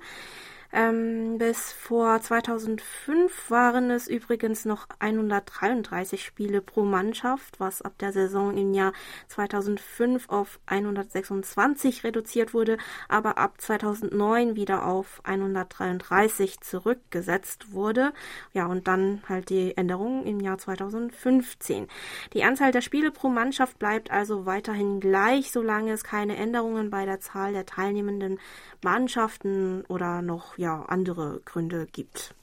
Ähm, 0.75 1.37
bis 1.37 1.71
vor 1.71 2.19
2005 2.19 3.51
waren 3.51 3.91
es 3.91 4.07
übrigens 4.07 4.65
noch 4.65 4.87
133 4.97 6.25
Spiele 6.25 6.61
pro 6.61 6.83
Mannschaft, 6.83 7.59
was 7.59 7.83
ab 7.83 7.93
der 7.99 8.11
Saison 8.11 8.57
im 8.57 8.73
Jahr 8.73 8.91
2005 9.27 10.29
auf 10.29 10.59
126 10.65 12.03
reduziert 12.03 12.55
wurde, 12.55 12.79
aber 13.07 13.37
ab 13.37 13.61
2009 13.61 14.55
wieder 14.55 14.87
auf 14.87 15.21
133 15.25 16.59
zurückgesetzt 16.61 17.71
wurde. 17.71 18.11
Ja, 18.53 18.65
und 18.65 18.87
dann 18.87 19.21
halt 19.29 19.49
die 19.51 19.77
Änderung 19.77 20.25
im 20.25 20.39
Jahr 20.39 20.57
2015. 20.57 21.87
Die 22.33 22.43
Anzahl 22.43 22.71
der 22.71 22.81
Spiele 22.81 23.11
pro 23.11 23.29
Mannschaft 23.29 23.77
bleibt 23.77 24.09
also 24.09 24.47
weiterhin 24.47 24.99
gleich, 24.99 25.51
solange 25.51 25.91
es 25.91 26.03
keine 26.03 26.35
Änderungen 26.35 26.89
bei 26.89 27.05
der 27.05 27.19
Zahl 27.19 27.53
der 27.53 27.67
teilnehmenden 27.67 28.39
Mannschaften 28.81 29.83
oder 29.87 30.23
noch 30.23 30.57
ja 30.63 30.83
andere 30.87 31.41
Gründe 31.45 31.85
gibt. 31.85 32.33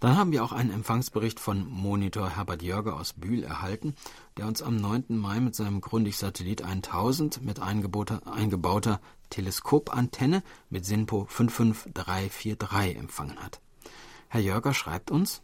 Dann 0.00 0.16
haben 0.16 0.32
wir 0.32 0.42
auch 0.42 0.52
einen 0.52 0.72
Empfangsbericht 0.72 1.38
von 1.38 1.64
Monitor 1.70 2.36
Herbert 2.36 2.62
Jörge 2.62 2.94
aus 2.94 3.12
Bühl 3.12 3.44
erhalten, 3.44 3.94
der 4.36 4.46
uns 4.46 4.60
am 4.60 4.76
9. 4.76 5.16
Mai 5.16 5.38
mit 5.38 5.54
seinem 5.54 5.80
Grundig-Satellit 5.80 6.62
1000 6.62 7.42
mit 7.44 7.60
eingebauter 7.60 9.00
Teleskopantenne 9.30 10.42
mit 10.70 10.84
SINPO 10.84 11.26
55343 11.26 12.96
empfangen 12.96 13.38
hat. 13.38 13.60
Herr 14.28 14.40
Jörger 14.40 14.74
schreibt 14.74 15.12
uns, 15.12 15.42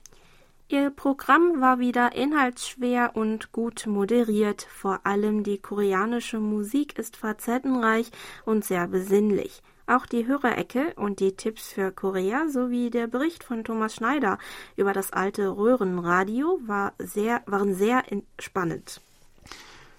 Ihr 0.70 0.90
Programm 0.90 1.62
war 1.62 1.78
wieder 1.78 2.14
inhaltsschwer 2.14 3.12
und 3.14 3.52
gut 3.52 3.86
moderiert. 3.86 4.62
Vor 4.62 5.06
allem 5.06 5.42
die 5.42 5.58
koreanische 5.58 6.40
Musik 6.40 6.98
ist 6.98 7.16
facettenreich 7.16 8.10
und 8.44 8.66
sehr 8.66 8.86
besinnlich. 8.88 9.62
Auch 9.88 10.04
die 10.04 10.26
Hörerecke 10.26 10.92
und 10.96 11.18
die 11.18 11.32
Tipps 11.32 11.72
für 11.72 11.90
Korea 11.90 12.48
sowie 12.48 12.90
der 12.90 13.06
Bericht 13.06 13.42
von 13.42 13.64
Thomas 13.64 13.94
Schneider 13.94 14.38
über 14.76 14.92
das 14.92 15.14
alte 15.14 15.48
Röhrenradio 15.48 16.60
war 16.66 16.92
sehr, 16.98 17.42
waren 17.46 17.74
sehr 17.74 18.04
spannend. 18.38 19.00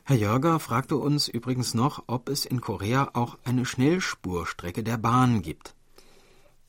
Herr 0.04 0.16
Jörger 0.16 0.60
fragte 0.60 0.96
uns 0.96 1.28
übrigens 1.28 1.74
noch, 1.74 2.04
ob 2.06 2.30
es 2.30 2.46
in 2.46 2.62
Korea 2.62 3.10
auch 3.14 3.40
eine 3.46 3.66
Schnellspurstrecke 3.66 4.84
der 4.84 4.98
Bahn 4.98 5.42
gibt. 5.42 5.74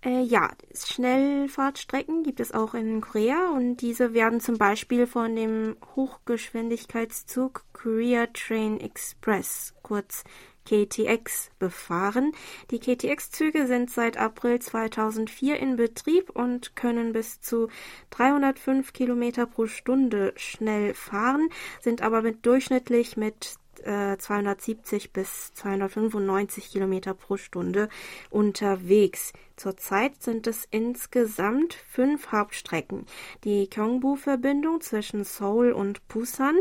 Äh, 0.02 0.22
ja, 0.22 0.50
Schnellfahrtstrecken 0.74 2.22
gibt 2.22 2.40
es 2.40 2.52
auch 2.52 2.72
in 2.72 3.02
Korea 3.02 3.50
und 3.54 3.78
diese 3.78 4.14
werden 4.14 4.40
zum 4.40 4.56
Beispiel 4.56 5.06
von 5.06 5.36
dem 5.36 5.76
Hochgeschwindigkeitszug 5.94 7.64
Korea 7.74 8.26
Train 8.32 8.80
Express, 8.80 9.74
kurz 9.82 10.24
KTX 10.70 11.50
befahren. 11.58 12.32
Die 12.70 12.78
KTX-Züge 12.78 13.66
sind 13.66 13.90
seit 13.90 14.16
April 14.16 14.60
2004 14.60 15.58
in 15.58 15.74
Betrieb 15.74 16.30
und 16.30 16.76
können 16.76 17.12
bis 17.12 17.40
zu 17.40 17.68
305 18.10 18.92
Kilometer 18.92 19.46
pro 19.46 19.66
Stunde 19.66 20.32
schnell 20.36 20.94
fahren, 20.94 21.48
sind 21.80 22.02
aber 22.02 22.22
mit 22.22 22.46
durchschnittlich 22.46 23.16
mit 23.16 23.56
270 23.82 25.06
äh, 25.06 25.08
bis 25.12 25.54
295 25.54 26.70
Kilometer 26.70 27.14
pro 27.14 27.36
Stunde 27.36 27.88
unterwegs. 28.28 29.32
Zurzeit 29.60 30.22
sind 30.22 30.46
es 30.46 30.66
insgesamt 30.70 31.74
fünf 31.74 32.32
Hauptstrecken. 32.32 33.04
Die 33.44 33.68
Gyeongbu-Verbindung 33.68 34.80
zwischen 34.80 35.22
Seoul 35.22 35.72
und 35.72 36.08
Busan, 36.08 36.56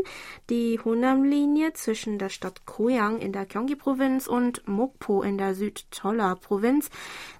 die 0.50 0.78
Honam-Linie 0.84 1.72
zwischen 1.72 2.18
der 2.18 2.28
Stadt 2.28 2.66
Goyang 2.66 3.18
in 3.20 3.32
der 3.32 3.46
Gyeonggi-Provinz 3.46 4.26
und 4.26 4.68
Mokpo 4.68 5.22
in 5.22 5.38
der 5.38 5.54
Südcholla-Provinz, 5.54 6.90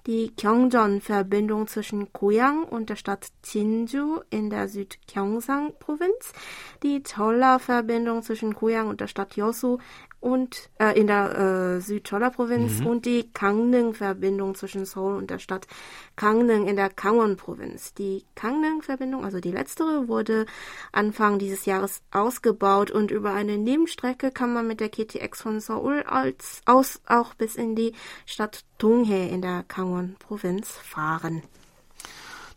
die 0.07 0.35
Gyeongjeon-Verbindung 0.35 1.67
zwischen 1.67 2.11
Goyang 2.11 2.63
und 2.63 2.89
der 2.89 2.95
Stadt 2.95 3.27
Jinju 3.45 4.21
in 4.31 4.49
der 4.49 4.67
Südgyeongsang-Provinz, 4.67 6.33
die 6.81 7.03
Cholla-Verbindung 7.03 8.23
zwischen 8.23 8.55
Goyang 8.55 8.87
und 8.87 8.99
der 8.99 9.05
Stadt 9.05 9.35
Yosu 9.35 9.77
und 10.21 10.69
äh, 10.79 10.97
in 10.97 11.07
der 11.07 11.37
äh, 11.37 11.81
Südcholla-Provinz 11.81 12.79
mhm. 12.79 12.87
und 12.87 13.05
die 13.05 13.29
Gangneung-Verbindung 13.33 14.53
zwischen 14.55 14.85
Seoul 14.85 15.15
und 15.15 15.31
der 15.31 15.39
Stadt 15.39 15.67
Gangneung 16.15 16.67
in 16.67 16.75
der 16.75 16.89
Gangwon-Provinz. 16.89 17.95
Die 17.95 18.23
Gangneung-Verbindung, 18.35 19.25
also 19.25 19.39
die 19.39 19.51
letztere, 19.51 20.07
wurde 20.07 20.45
Anfang 20.91 21.39
dieses 21.39 21.65
Jahres 21.65 22.03
ausgebaut 22.11 22.91
und 22.91 23.09
über 23.09 23.33
eine 23.33 23.57
Nebenstrecke 23.57 24.31
kann 24.31 24.53
man 24.53 24.67
mit 24.67 24.79
der 24.79 24.89
KTX 24.89 25.41
von 25.41 25.59
Seoul 25.59 26.03
als, 26.03 26.61
aus 26.65 27.01
auch 27.07 27.33
bis 27.33 27.55
in 27.55 27.75
die 27.75 27.93
Stadt 28.27 28.63
Donghae 28.77 29.27
in 29.27 29.41
der 29.41 29.65
Gangwon-Provinz 29.67 30.69
fahren. 30.69 31.41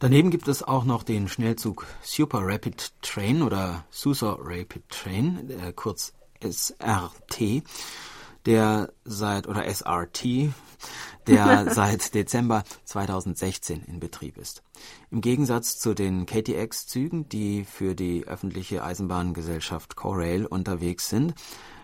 Daneben 0.01 0.31
gibt 0.31 0.49
es 0.49 0.63
auch 0.63 0.85
noch 0.85 1.03
den 1.03 1.29
Schnellzug 1.29 1.87
Super 2.03 2.41
Rapid 2.43 2.93
Train 3.01 3.41
oder 3.41 3.87
Susor 3.89 4.39
Rapid 4.43 4.87
Train, 4.91 5.49
äh, 5.49 5.73
kurz 5.75 6.13
SRT, 6.41 7.63
der 8.47 8.93
seit 9.05 9.49
oder 9.49 9.65
SRT, 9.65 10.51
der 11.27 11.71
seit 11.75 12.15
Dezember 12.15 12.65
2016 12.85 13.83
in 13.85 14.01
Betrieb 14.01 14.37
ist. 14.37 14.63
Im 15.11 15.21
Gegensatz 15.21 15.79
zu 15.79 15.95
den 15.95 16.27
KTX-Zügen, 16.27 17.29
die 17.29 17.65
für 17.65 17.95
die 17.95 18.27
öffentliche 18.27 18.85
Eisenbahngesellschaft 18.85 19.97
Corail 19.97 20.47
unterwegs 20.47 21.09
sind, 21.09 21.35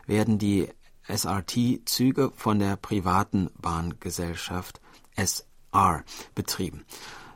werden 0.07 0.38
die 0.38 0.69
SRT-Züge 1.09 2.33
von 2.35 2.59
der 2.59 2.76
privaten 2.76 3.50
Bahngesellschaft 3.61 4.80
SR 5.16 6.04
betrieben. 6.35 6.85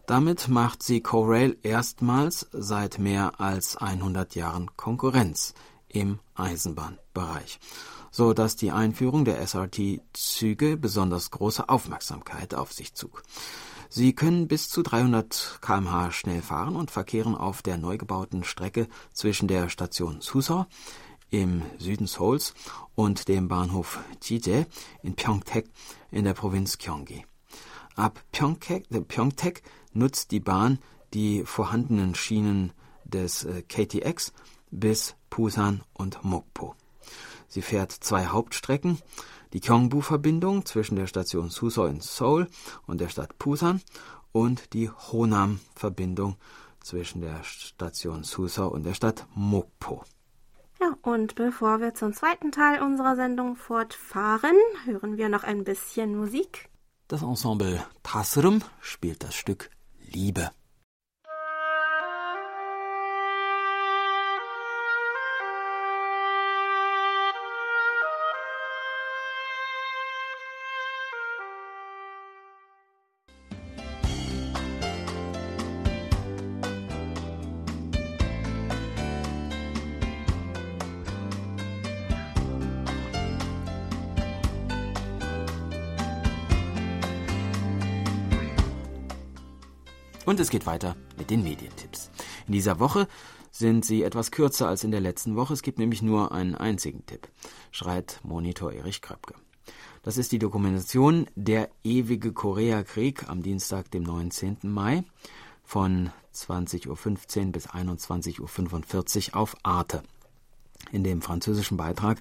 Damit 0.06 0.48
macht 0.48 0.82
sie 0.82 1.00
Corail 1.00 1.56
erstmals 1.62 2.46
seit 2.52 2.98
mehr 2.98 3.40
als 3.40 3.76
100 3.76 4.34
Jahren 4.34 4.76
Konkurrenz 4.76 5.54
im 5.94 6.18
Eisenbahnbereich, 6.34 7.58
so 8.10 8.34
dass 8.34 8.56
die 8.56 8.72
Einführung 8.72 9.24
der 9.24 9.40
SRT-Züge 9.40 10.76
besonders 10.76 11.30
große 11.30 11.68
Aufmerksamkeit 11.68 12.54
auf 12.54 12.72
sich 12.72 12.94
zog. 12.94 13.22
Sie 13.88 14.12
können 14.12 14.48
bis 14.48 14.68
zu 14.68 14.82
300 14.82 15.60
km/h 15.62 16.10
schnell 16.10 16.42
fahren 16.42 16.74
und 16.74 16.90
verkehren 16.90 17.36
auf 17.36 17.62
der 17.62 17.78
neu 17.78 17.96
gebauten 17.96 18.42
Strecke 18.42 18.88
zwischen 19.12 19.46
der 19.46 19.68
Station 19.68 20.20
Suso 20.20 20.66
im 21.30 21.62
Süden 21.78 22.06
Seouls 22.06 22.54
und 22.96 23.28
dem 23.28 23.48
Bahnhof 23.48 24.00
Jije 24.20 24.66
in 25.02 25.14
Pyeongtaek 25.14 25.70
in 26.10 26.24
der 26.24 26.34
Provinz 26.34 26.78
Gyeonggi. 26.78 27.24
Ab 27.94 28.20
Pyeongtaek, 28.32 28.88
äh, 28.90 29.62
nutzt 29.92 30.32
die 30.32 30.40
Bahn 30.40 30.80
die 31.12 31.44
vorhandenen 31.44 32.16
Schienen 32.16 32.72
des 33.04 33.44
äh, 33.44 33.62
KTX 33.62 34.32
bis 34.74 35.14
Busan 35.30 35.82
und 35.94 36.22
Mokpo. 36.24 36.74
Sie 37.48 37.62
fährt 37.62 37.92
zwei 37.92 38.26
Hauptstrecken, 38.26 38.98
die 39.52 39.60
Gyeongbu-Verbindung 39.60 40.66
zwischen 40.66 40.96
der 40.96 41.06
Station 41.06 41.48
Suso 41.48 41.86
in 41.86 42.00
Seoul 42.00 42.48
und 42.86 43.00
der 43.00 43.08
Stadt 43.08 43.38
Busan 43.38 43.80
und 44.32 44.72
die 44.72 44.90
Honam-Verbindung 44.90 46.36
zwischen 46.80 47.20
der 47.20 47.42
Station 47.44 48.24
Suso 48.24 48.66
und 48.66 48.84
der 48.84 48.94
Stadt 48.94 49.26
Mokpo. 49.34 50.02
Ja, 50.80 50.96
und 51.02 51.36
bevor 51.36 51.80
wir 51.80 51.94
zum 51.94 52.12
zweiten 52.12 52.50
Teil 52.50 52.82
unserer 52.82 53.14
Sendung 53.14 53.56
fortfahren, 53.56 54.56
hören 54.84 55.16
wir 55.16 55.28
noch 55.28 55.44
ein 55.44 55.64
bisschen 55.64 56.16
Musik. 56.16 56.68
Das 57.06 57.22
Ensemble 57.22 57.84
Tasrum 58.02 58.60
spielt 58.80 59.22
das 59.22 59.34
Stück 59.34 59.70
Liebe. 60.00 60.50
Und 90.24 90.40
es 90.40 90.50
geht 90.50 90.66
weiter 90.66 90.96
mit 91.18 91.30
den 91.30 91.42
Medientipps. 91.42 92.10
In 92.46 92.54
dieser 92.54 92.80
Woche 92.80 93.08
sind 93.50 93.84
sie 93.84 94.02
etwas 94.02 94.30
kürzer 94.30 94.68
als 94.68 94.82
in 94.82 94.90
der 94.90 95.00
letzten 95.00 95.36
Woche. 95.36 95.52
Es 95.52 95.62
gibt 95.62 95.78
nämlich 95.78 96.02
nur 96.02 96.32
einen 96.32 96.54
einzigen 96.54 97.04
Tipp, 97.06 97.28
schreit 97.70 98.20
Monitor 98.22 98.72
Erich 98.72 99.02
Kröpke. 99.02 99.34
Das 100.02 100.18
ist 100.18 100.32
die 100.32 100.38
Dokumentation 100.38 101.26
Der 101.34 101.70
ewige 101.82 102.32
Koreakrieg 102.32 103.28
am 103.28 103.42
Dienstag, 103.42 103.90
dem 103.90 104.02
19. 104.02 104.58
Mai 104.62 105.04
von 105.62 106.10
20.15 106.34 106.88
Uhr 107.46 107.52
bis 107.52 107.68
21.45 107.68 109.30
Uhr 109.30 109.36
auf 109.36 109.56
Arte. 109.62 110.02
In 110.90 111.04
dem 111.04 111.22
französischen 111.22 111.76
Beitrag 111.76 112.20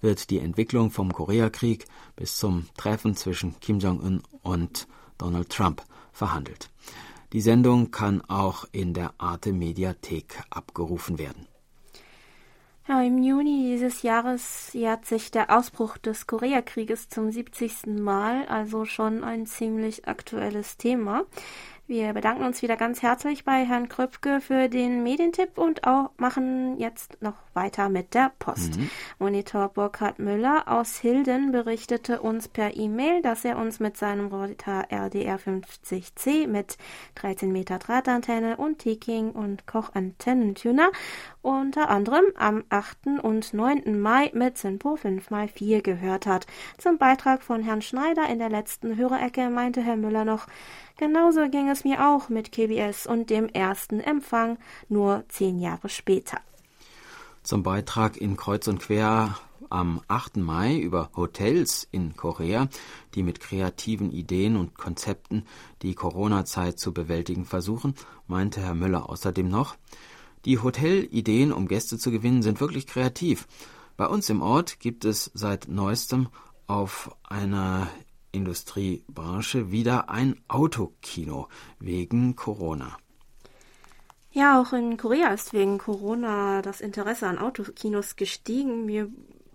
wird 0.00 0.30
die 0.30 0.38
Entwicklung 0.38 0.90
vom 0.90 1.12
Koreakrieg 1.12 1.86
bis 2.14 2.36
zum 2.36 2.66
Treffen 2.76 3.16
zwischen 3.16 3.58
Kim 3.60 3.78
Jong-un 3.80 4.22
und 4.42 4.86
Donald 5.18 5.50
Trump 5.50 5.82
verhandelt. 6.12 6.68
Die 7.34 7.40
Sendung 7.40 7.90
kann 7.90 8.22
auch 8.28 8.64
in 8.70 8.94
der 8.94 9.12
Arte 9.18 9.52
Mediathek 9.52 10.40
abgerufen 10.50 11.18
werden. 11.18 11.48
Ja, 12.86 13.02
Im 13.02 13.24
Juni 13.24 13.72
dieses 13.72 14.02
Jahres 14.02 14.72
jährt 14.72 15.04
sich 15.04 15.32
der 15.32 15.50
Ausbruch 15.50 15.98
des 15.98 16.28
Koreakrieges 16.28 17.08
zum 17.08 17.32
70. 17.32 17.86
Mal, 17.86 18.46
also 18.46 18.84
schon 18.84 19.24
ein 19.24 19.46
ziemlich 19.46 20.06
aktuelles 20.06 20.76
Thema. 20.76 21.24
Wir 21.86 22.14
bedanken 22.14 22.44
uns 22.44 22.62
wieder 22.62 22.78
ganz 22.78 23.02
herzlich 23.02 23.44
bei 23.44 23.66
Herrn 23.66 23.90
Kröpke 23.90 24.40
für 24.40 24.70
den 24.70 25.02
Medientipp 25.02 25.58
und 25.58 25.86
auch 25.86 26.12
machen 26.16 26.78
jetzt 26.78 27.20
noch 27.20 27.34
weiter 27.52 27.90
mit 27.90 28.14
der 28.14 28.32
Post. 28.38 28.78
Mhm. 28.78 28.90
Monitor 29.18 29.68
Burkhard 29.68 30.18
Müller 30.18 30.64
aus 30.66 30.96
Hilden 30.96 31.52
berichtete 31.52 32.22
uns 32.22 32.48
per 32.48 32.74
E-Mail, 32.74 33.20
dass 33.20 33.44
er 33.44 33.58
uns 33.58 33.80
mit 33.80 33.98
seinem 33.98 34.28
Roboter 34.28 34.86
RDR 34.90 35.38
50C 35.38 36.48
mit 36.48 36.78
13 37.16 37.52
Meter 37.52 37.78
Drahtantenne 37.78 38.56
und 38.56 38.78
Teking 38.78 39.32
und 39.32 39.66
Koch-Antennentuner 39.66 40.90
unter 41.42 41.90
anderem 41.90 42.24
am 42.36 42.64
8. 42.70 43.20
und 43.22 43.52
9. 43.52 44.00
Mai 44.00 44.30
mit 44.32 44.56
Simpo 44.56 44.94
5x4 44.94 45.82
gehört 45.82 46.24
hat. 46.24 46.46
Zum 46.78 46.96
Beitrag 46.96 47.42
von 47.42 47.62
Herrn 47.62 47.82
Schneider 47.82 48.26
in 48.30 48.38
der 48.38 48.48
letzten 48.48 48.96
Hörerecke 48.96 49.50
meinte 49.50 49.82
Herr 49.82 49.96
Müller 49.96 50.24
noch, 50.24 50.46
Genauso 50.96 51.48
ging 51.48 51.68
es 51.68 51.73
mir 51.82 52.06
auch 52.06 52.28
mit 52.28 52.52
KBS 52.52 53.06
und 53.08 53.30
dem 53.30 53.48
ersten 53.48 53.98
Empfang 53.98 54.58
nur 54.88 55.24
zehn 55.28 55.58
Jahre 55.58 55.88
später. 55.88 56.38
Zum 57.42 57.64
Beitrag 57.64 58.16
in 58.16 58.36
Kreuz 58.36 58.68
und 58.68 58.78
Quer 58.78 59.36
am 59.70 60.00
8. 60.06 60.36
Mai 60.36 60.78
über 60.78 61.10
Hotels 61.16 61.88
in 61.90 62.14
Korea, 62.16 62.68
die 63.14 63.24
mit 63.24 63.40
kreativen 63.40 64.12
Ideen 64.12 64.56
und 64.56 64.76
Konzepten 64.76 65.44
die 65.82 65.96
Corona-Zeit 65.96 66.78
zu 66.78 66.94
bewältigen 66.94 67.44
versuchen, 67.44 67.94
meinte 68.28 68.60
Herr 68.60 68.74
Müller 68.74 69.10
außerdem 69.10 69.48
noch, 69.48 69.74
die 70.44 70.58
Hotelideen, 70.58 71.52
um 71.52 71.66
Gäste 71.68 71.98
zu 71.98 72.10
gewinnen, 72.10 72.42
sind 72.42 72.60
wirklich 72.60 72.86
kreativ. 72.86 73.48
Bei 73.96 74.06
uns 74.06 74.28
im 74.28 74.42
Ort 74.42 74.78
gibt 74.78 75.04
es 75.04 75.30
seit 75.34 75.68
neuestem 75.68 76.28
auf 76.66 77.14
einer 77.24 77.88
Industriebranche 78.34 79.70
wieder 79.70 80.10
ein 80.10 80.40
Autokino 80.48 81.48
wegen 81.78 82.36
Corona. 82.36 82.96
Ja, 84.32 84.60
auch 84.60 84.72
in 84.72 84.96
Korea 84.96 85.28
ist 85.28 85.52
wegen 85.52 85.78
Corona 85.78 86.60
das 86.60 86.80
Interesse 86.80 87.28
an 87.28 87.38
Autokinos 87.38 88.16
gestiegen. 88.16 88.84
Mir 88.84 89.08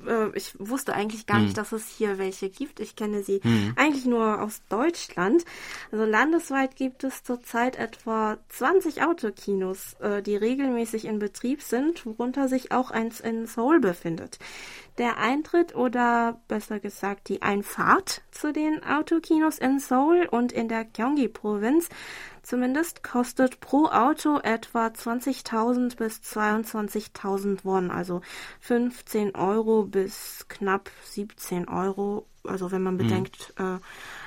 äh, 0.06 0.30
ich 0.36 0.54
wusste 0.60 0.94
eigentlich 0.94 1.26
gar 1.26 1.38
hm. 1.38 1.46
nicht, 1.46 1.58
dass 1.58 1.72
es 1.72 1.88
hier 1.88 2.18
welche 2.18 2.50
gibt. 2.50 2.80
Ich 2.80 2.96
kenne 2.96 3.24
sie 3.24 3.39
hm. 3.42 3.74
eigentlich 3.76 4.06
nur 4.06 4.42
aus 4.42 4.62
Deutschland. 4.70 5.46
Also 5.92 6.06
landesweit 6.06 6.76
gibt 6.76 7.04
es 7.04 7.24
zurzeit 7.24 7.76
etwa 7.76 8.38
20 8.50 9.04
Autokinos, 9.04 9.96
äh, 10.00 10.22
die 10.22 10.36
regelmäßig 10.36 11.06
in 11.06 11.20
Betrieb 11.20 11.62
sind, 11.62 12.06
worunter 12.06 12.48
sich 12.48 12.72
auch 12.72 12.92
eins 12.92 13.20
in 13.20 13.48
Seoul 13.48 13.80
befindet. 13.80 14.39
Der 15.00 15.18
Eintritt 15.18 15.76
oder 15.76 16.42
besser 16.50 16.82
gesagt 16.82 17.30
die 17.30 17.42
Einfahrt 17.42 18.22
zu 18.32 18.52
den 18.52 18.84
Autokinos 18.84 19.58
in 19.58 19.80
Seoul 19.80 20.28
und 20.30 20.52
in 20.52 20.68
der 20.68 20.84
Gyeonggi-Provinz 20.84 21.88
zumindest 22.44 23.02
kostet 23.02 23.62
pro 23.62 23.86
Auto 23.86 24.40
etwa 24.40 24.88
20.000 24.88 25.96
bis 25.96 26.18
22.000 26.18 27.60
Won, 27.64 27.92
also 27.92 28.22
15 28.60 29.36
Euro 29.36 29.84
bis 29.84 30.46
knapp 30.50 30.92
17 31.06 31.70
Euro. 31.70 32.26
Also 32.44 32.72
wenn 32.72 32.84
man 32.84 32.96
mhm. 32.96 33.00
bedenkt, 33.00 33.54
äh, 33.58 33.78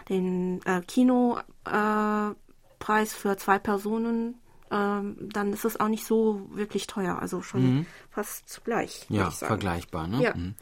den 0.08 0.62
äh, 0.64 0.80
Kinopreis 0.80 1.44
äh, 1.66 3.04
für 3.06 3.36
zwei 3.36 3.58
Personen, 3.58 4.40
ähm, 4.72 5.16
dann 5.20 5.52
ist 5.52 5.64
es 5.64 5.78
auch 5.78 5.88
nicht 5.88 6.06
so 6.06 6.48
wirklich 6.50 6.86
teuer. 6.86 7.18
Also 7.20 7.42
schon 7.42 7.62
mhm. 7.62 7.86
fast 8.10 8.62
gleich. 8.64 9.06
Ja, 9.10 9.30
vergleichbar. 9.30 10.08
Ne? 10.08 10.22
Ja. 10.22 10.34
Mhm. 10.34 10.54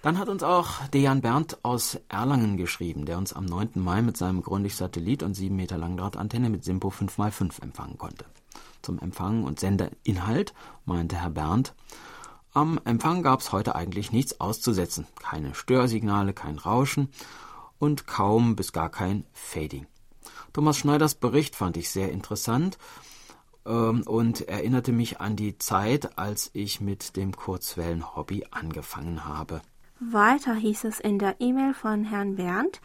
Dann 0.00 0.18
hat 0.18 0.28
uns 0.28 0.42
auch 0.42 0.86
Dejan 0.88 1.20
Berndt 1.20 1.58
aus 1.62 1.98
Erlangen 2.08 2.56
geschrieben, 2.56 3.04
der 3.04 3.18
uns 3.18 3.32
am 3.32 3.44
9. 3.44 3.72
Mai 3.74 4.00
mit 4.00 4.16
seinem 4.16 4.42
Grundig-Satellit 4.42 5.22
und 5.22 5.34
7 5.34 5.54
Meter 5.54 5.76
Langdrahtantenne 5.76 6.50
mit 6.50 6.64
Simpo 6.64 6.88
5x5 6.88 7.62
empfangen 7.62 7.98
konnte. 7.98 8.24
Zum 8.80 8.98
Empfang 9.00 9.42
und 9.42 9.60
Senderinhalt 9.60 10.54
meinte 10.86 11.16
Herr 11.16 11.30
Berndt, 11.30 11.74
am 12.54 12.80
Empfang 12.84 13.22
gab 13.22 13.40
es 13.40 13.52
heute 13.52 13.74
eigentlich 13.74 14.12
nichts 14.12 14.40
auszusetzen. 14.40 15.06
Keine 15.20 15.54
Störsignale, 15.54 16.32
kein 16.32 16.58
Rauschen 16.58 17.10
und 17.78 18.06
kaum 18.06 18.56
bis 18.56 18.72
gar 18.72 18.90
kein 18.90 19.26
Fading. 19.32 19.86
Thomas 20.52 20.78
Schneiders 20.78 21.16
Bericht 21.16 21.56
fand 21.56 21.76
ich 21.76 21.90
sehr 21.90 22.10
interessant 22.10 22.78
und 23.64 24.48
erinnerte 24.48 24.92
mich 24.92 25.20
an 25.20 25.36
die 25.36 25.58
Zeit, 25.58 26.18
als 26.18 26.50
ich 26.54 26.80
mit 26.80 27.16
dem 27.16 27.32
Kurzwellen-Hobby 27.36 28.46
angefangen 28.50 29.24
habe. 29.24 29.60
Weiter 30.00 30.54
hieß 30.54 30.84
es 30.84 31.00
in 31.00 31.18
der 31.18 31.40
E-Mail 31.40 31.74
von 31.74 32.04
Herrn 32.04 32.36
Berndt, 32.36 32.80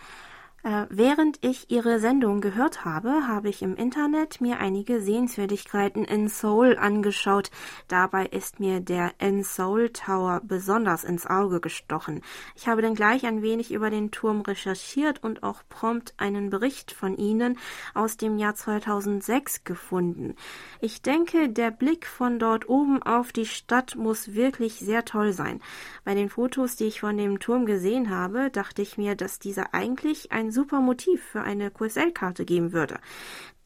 äh, 0.64 0.86
während 0.90 1.40
ich 1.42 1.70
Ihre 1.70 2.00
Sendung 2.00 2.40
gehört 2.40 2.86
habe, 2.86 3.28
habe 3.28 3.50
ich 3.50 3.62
im 3.62 3.76
Internet 3.76 4.40
mir 4.40 4.60
einige 4.60 5.02
Sehenswürdigkeiten 5.02 6.06
in 6.06 6.30
Seoul 6.30 6.78
angeschaut. 6.78 7.52
Dabei 7.90 8.28
ist 8.28 8.62
mir 8.62 8.80
der 8.80 9.12
In 9.20 9.44
Seoul 9.44 9.90
Tower 9.90 10.40
besonders 10.42 11.04
ins 11.04 11.28
Auge 11.28 11.60
gestochen. 11.60 12.22
Ich 12.56 12.70
habe 12.70 12.82
dann 12.82 12.96
gleich 12.96 13.26
ein 13.26 13.42
wenig 13.42 13.74
über 13.74 13.90
den 13.90 14.12
Turm 14.12 14.40
recherchiert 14.40 15.22
und 15.22 15.44
auch 15.44 15.64
prompt 15.68 16.14
einen 16.16 16.50
Bericht 16.50 16.94
von 16.94 17.18
Ihnen 17.18 17.58
aus 17.94 18.16
dem 18.16 18.38
Jahr 18.38 18.56
2006 18.56 19.66
gefunden. 19.66 20.36
Ich 20.80 21.02
denke, 21.02 21.50
der 21.50 21.72
Blick 21.72 22.08
von 22.08 22.40
dort 22.40 22.70
oben 22.70 23.04
auf 23.04 23.34
die 23.34 23.48
Stadt 23.48 23.98
muss 23.98 24.34
wirklich 24.34 24.76
sehr 24.76 25.04
toll 25.04 25.34
sein. 25.34 25.60
Bei 26.06 26.16
den 26.16 26.30
Fotos, 26.30 26.78
die 26.78 26.86
ich 26.86 27.02
von 27.02 27.18
dem 27.18 27.40
Turm 27.40 27.66
gesehen 27.66 28.10
habe, 28.10 28.50
dachte 28.50 28.82
ich 28.82 28.98
mir, 28.98 29.16
dass 29.16 29.40
dieser 29.40 29.74
eigentlich 29.74 30.32
ein 30.32 30.53
super 30.54 30.80
Motiv 30.80 31.22
für 31.24 31.42
eine 31.42 31.72
QSL-Karte 31.72 32.46
geben 32.46 32.72
würde. 32.72 33.00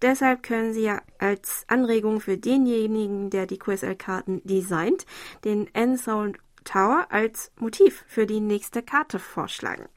Deshalb 0.02 0.43
können 0.43 0.73
Sie 0.73 0.84
ja 0.84 1.02
als 1.19 1.65
Anregung 1.67 2.19
für 2.21 2.38
denjenigen, 2.38 3.30
der 3.30 3.45
die 3.47 3.58
QSL-Karten 3.58 4.41
designt, 4.43 5.06
den 5.43 5.73
Ensound 5.73 6.38
Tower 6.63 7.08
als 7.10 7.52
Motiv 7.60 8.04
für 8.08 8.26
die 8.26 8.39
nächste 8.39 8.84
Karte 8.84 9.19
vorschlagen. 9.19 9.88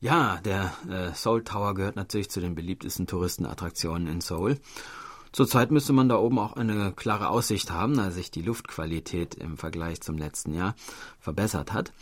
Ja, 0.00 0.40
der 0.44 0.72
äh, 0.88 1.14
Seoul 1.14 1.42
Tower 1.42 1.74
gehört 1.74 1.96
natürlich 1.96 2.30
zu 2.30 2.40
den 2.40 2.54
beliebtesten 2.54 3.06
Touristenattraktionen 3.06 4.06
in 4.06 4.20
Seoul. 4.20 4.58
Zurzeit 5.32 5.70
müsste 5.70 5.92
man 5.92 6.08
da 6.08 6.16
oben 6.16 6.38
auch 6.38 6.54
eine 6.54 6.92
klare 6.92 7.28
Aussicht 7.28 7.70
haben, 7.70 7.96
da 7.96 8.10
sich 8.10 8.30
die 8.30 8.42
Luftqualität 8.42 9.34
im 9.34 9.58
Vergleich 9.58 10.00
zum 10.00 10.16
letzten 10.16 10.54
Jahr 10.54 10.74
verbessert 11.18 11.72
hat. 11.72 11.92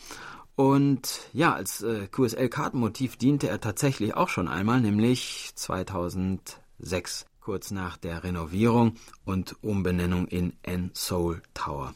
Und 0.56 1.20
ja, 1.32 1.52
als 1.52 1.82
äh, 1.82 2.06
QSL-Kartenmotiv 2.06 3.16
diente 3.16 3.48
er 3.48 3.60
tatsächlich 3.60 4.14
auch 4.14 4.28
schon 4.28 4.46
einmal, 4.46 4.80
nämlich 4.80 5.50
2006, 5.56 7.26
kurz 7.40 7.70
nach 7.72 7.96
der 7.96 8.22
Renovierung 8.22 8.94
und 9.24 9.56
Umbenennung 9.62 10.28
in 10.28 10.52
N-Soul 10.62 11.42
Tower. 11.54 11.94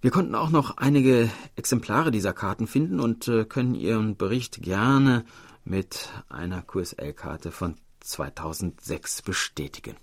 Wir 0.00 0.10
konnten 0.10 0.34
auch 0.34 0.50
noch 0.50 0.76
einige 0.76 1.30
Exemplare 1.56 2.10
dieser 2.10 2.32
Karten 2.32 2.66
finden 2.66 3.00
und 3.00 3.28
äh, 3.28 3.44
können 3.44 3.74
Ihren 3.74 4.16
Bericht 4.16 4.62
gerne 4.62 5.24
mit 5.64 6.08
einer 6.28 6.62
QSL-Karte 6.62 7.52
von 7.52 7.76
2006 8.00 9.22
bestätigen. 9.22 9.96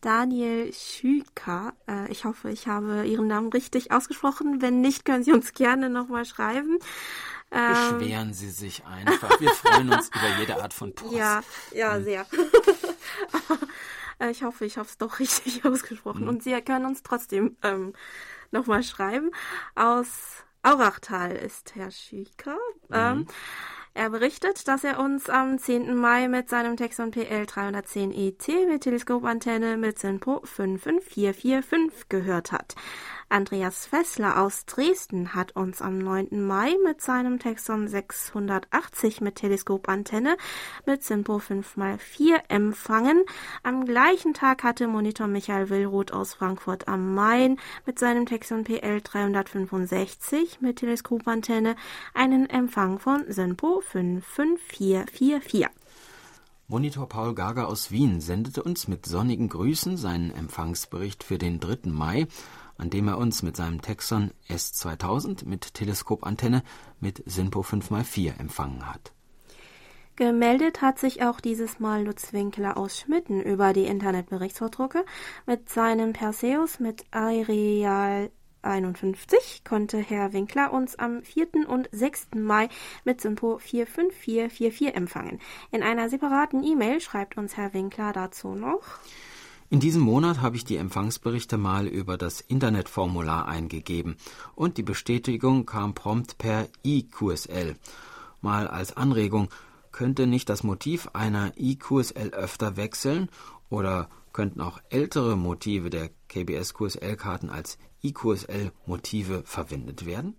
Daniel 0.00 0.72
Schüka. 0.72 1.72
Äh, 1.88 2.10
ich 2.10 2.24
hoffe, 2.24 2.50
ich 2.50 2.66
habe 2.66 3.04
Ihren 3.06 3.26
Namen 3.26 3.50
richtig 3.50 3.92
ausgesprochen. 3.92 4.62
Wenn 4.62 4.80
nicht, 4.80 5.04
können 5.04 5.24
Sie 5.24 5.32
uns 5.32 5.52
gerne 5.52 5.90
nochmal 5.90 6.24
schreiben. 6.24 6.78
Ähm, 7.50 7.98
Beschweren 7.98 8.32
Sie 8.32 8.50
sich 8.50 8.84
einfach. 8.84 9.40
Wir 9.40 9.50
freuen 9.50 9.92
uns 9.92 10.08
über 10.08 10.38
jede 10.38 10.62
Art 10.62 10.72
von 10.72 10.94
Post. 10.94 11.12
Ja, 11.12 11.42
ja, 11.74 11.94
hm. 11.94 12.04
sehr. 12.04 12.26
ich 14.30 14.42
hoffe, 14.42 14.64
ich 14.64 14.78
habe 14.78 14.88
es 14.88 14.98
doch 14.98 15.18
richtig 15.18 15.64
ausgesprochen. 15.64 16.22
Hm. 16.22 16.28
Und 16.28 16.42
Sie 16.42 16.58
können 16.62 16.86
uns 16.86 17.02
trotzdem 17.02 17.56
ähm, 17.62 17.92
nochmal 18.50 18.82
schreiben. 18.82 19.30
Aus 19.74 20.44
Aurachtal 20.62 21.32
ist 21.32 21.74
Herr 21.74 21.90
Schüka. 21.90 22.52
Mhm. 22.88 22.92
Ähm, 22.92 23.26
er 24.00 24.08
berichtet, 24.08 24.66
dass 24.66 24.82
er 24.82 24.98
uns 24.98 25.28
am 25.28 25.58
10. 25.58 25.94
Mai 25.94 26.26
mit 26.26 26.48
seinem 26.48 26.78
Texon 26.78 27.10
PL 27.10 27.44
310 27.44 28.12
ET 28.12 28.48
mit 28.66 28.80
Teleskopantenne 28.80 29.76
mit 29.76 29.98
SINPO 29.98 30.40
55445 30.42 32.08
gehört 32.08 32.50
hat. 32.50 32.76
Andreas 33.30 33.86
Fessler 33.86 34.42
aus 34.42 34.66
Dresden 34.66 35.34
hat 35.34 35.54
uns 35.54 35.80
am 35.80 35.98
9. 35.98 36.44
Mai 36.44 36.74
mit 36.84 37.00
seinem 37.00 37.38
Texon 37.38 37.86
680 37.86 39.20
mit 39.20 39.36
Teleskopantenne 39.36 40.36
mit 40.84 41.04
SINPO 41.04 41.36
5x4 41.36 42.40
empfangen. 42.48 43.24
Am 43.62 43.84
gleichen 43.84 44.34
Tag 44.34 44.64
hatte 44.64 44.88
Monitor 44.88 45.28
Michael 45.28 45.70
Willroth 45.70 46.12
aus 46.12 46.34
Frankfurt 46.34 46.88
am 46.88 47.14
Main 47.14 47.60
mit 47.86 48.00
seinem 48.00 48.26
Texon 48.26 48.64
PL 48.64 49.00
365 49.00 50.60
mit 50.60 50.80
Teleskopantenne 50.80 51.76
einen 52.14 52.50
Empfang 52.50 52.98
von 52.98 53.24
SINPO 53.28 53.80
55444. 53.80 55.68
Monitor 56.70 57.08
Paul 57.08 57.34
Gager 57.34 57.66
aus 57.66 57.90
Wien 57.90 58.20
sendete 58.20 58.62
uns 58.62 58.86
mit 58.86 59.04
sonnigen 59.04 59.48
Grüßen 59.48 59.96
seinen 59.96 60.30
Empfangsbericht 60.30 61.24
für 61.24 61.36
den 61.36 61.58
3. 61.58 61.90
Mai 61.90 62.28
an 62.80 62.90
dem 62.90 63.08
er 63.08 63.18
uns 63.18 63.42
mit 63.42 63.56
seinem 63.56 63.82
Texon 63.82 64.30
S2000 64.48 65.46
mit 65.46 65.74
Teleskopantenne 65.74 66.62
mit 66.98 67.22
SINPO 67.26 67.60
5x4 67.60 68.38
empfangen 68.38 68.86
hat. 68.90 69.12
Gemeldet 70.16 70.82
hat 70.82 70.98
sich 70.98 71.22
auch 71.22 71.40
dieses 71.40 71.80
Mal 71.80 72.04
Lutz 72.04 72.32
Winkler 72.32 72.76
aus 72.76 72.98
Schmitten 72.98 73.40
über 73.40 73.72
die 73.72 73.86
Internetberichtsvordrucke. 73.86 75.04
Mit 75.46 75.70
seinem 75.70 76.12
Perseus 76.12 76.78
mit 76.78 77.04
Areal 77.10 78.30
51 78.62 79.64
konnte 79.64 79.98
Herr 79.98 80.32
Winkler 80.32 80.72
uns 80.72 80.98
am 80.98 81.22
4. 81.22 81.66
und 81.68 81.88
6. 81.92 82.28
Mai 82.36 82.68
mit 83.04 83.20
Sympo 83.20 83.58
45444 83.58 84.94
empfangen. 84.94 85.40
In 85.70 85.82
einer 85.82 86.08
separaten 86.08 86.62
E-Mail 86.62 87.00
schreibt 87.00 87.38
uns 87.38 87.56
Herr 87.56 87.72
Winkler 87.72 88.12
dazu 88.12 88.54
noch. 88.54 88.82
In 89.72 89.78
diesem 89.78 90.02
Monat 90.02 90.40
habe 90.40 90.56
ich 90.56 90.64
die 90.64 90.78
Empfangsberichte 90.78 91.56
mal 91.56 91.86
über 91.86 92.18
das 92.18 92.40
Internetformular 92.40 93.46
eingegeben 93.46 94.16
und 94.56 94.78
die 94.78 94.82
Bestätigung 94.82 95.64
kam 95.64 95.94
prompt 95.94 96.38
per 96.38 96.66
IQSL. 96.82 97.76
Mal 98.40 98.66
als 98.66 98.96
Anregung, 98.96 99.48
könnte 99.92 100.26
nicht 100.26 100.48
das 100.48 100.64
Motiv 100.64 101.10
einer 101.12 101.52
IQSL 101.56 102.30
öfter 102.30 102.76
wechseln 102.76 103.28
oder 103.68 104.08
könnten 104.32 104.60
auch 104.60 104.80
ältere 104.88 105.36
Motive 105.36 105.88
der 105.88 106.10
KBS 106.28 106.74
QSL-Karten 106.74 107.48
als 107.48 107.78
IQSL-Motive 108.02 109.44
verwendet 109.44 110.04
werden? 110.04 110.34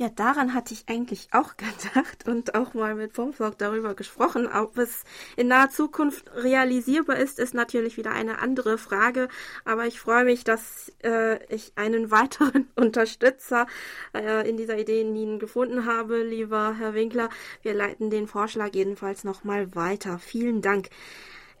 Ja, 0.00 0.08
daran 0.08 0.54
hatte 0.54 0.74
ich 0.74 0.88
eigentlich 0.88 1.28
auch 1.30 1.56
gedacht 1.56 2.26
und 2.26 2.56
auch 2.56 2.74
mal 2.74 2.96
mit 2.96 3.12
Pomflog 3.12 3.58
darüber 3.58 3.94
gesprochen. 3.94 4.48
Ob 4.48 4.76
es 4.76 5.04
in 5.36 5.46
naher 5.46 5.70
Zukunft 5.70 6.32
realisierbar 6.34 7.16
ist, 7.16 7.38
ist 7.38 7.54
natürlich 7.54 7.96
wieder 7.96 8.10
eine 8.10 8.40
andere 8.40 8.76
Frage. 8.76 9.28
Aber 9.64 9.86
ich 9.86 10.00
freue 10.00 10.24
mich, 10.24 10.42
dass 10.42 10.92
äh, 11.04 11.44
ich 11.46 11.72
einen 11.76 12.10
weiteren 12.10 12.68
Unterstützer 12.74 13.68
äh, 14.14 14.48
in 14.48 14.56
dieser 14.56 14.78
Idee 14.78 15.00
in 15.00 15.14
Ihnen 15.14 15.38
gefunden 15.38 15.86
habe, 15.86 16.24
lieber 16.24 16.74
Herr 16.76 16.94
Winkler. 16.94 17.28
Wir 17.62 17.74
leiten 17.74 18.10
den 18.10 18.26
Vorschlag 18.26 18.74
jedenfalls 18.74 19.22
nochmal 19.22 19.76
weiter. 19.76 20.18
Vielen 20.18 20.60
Dank. 20.60 20.88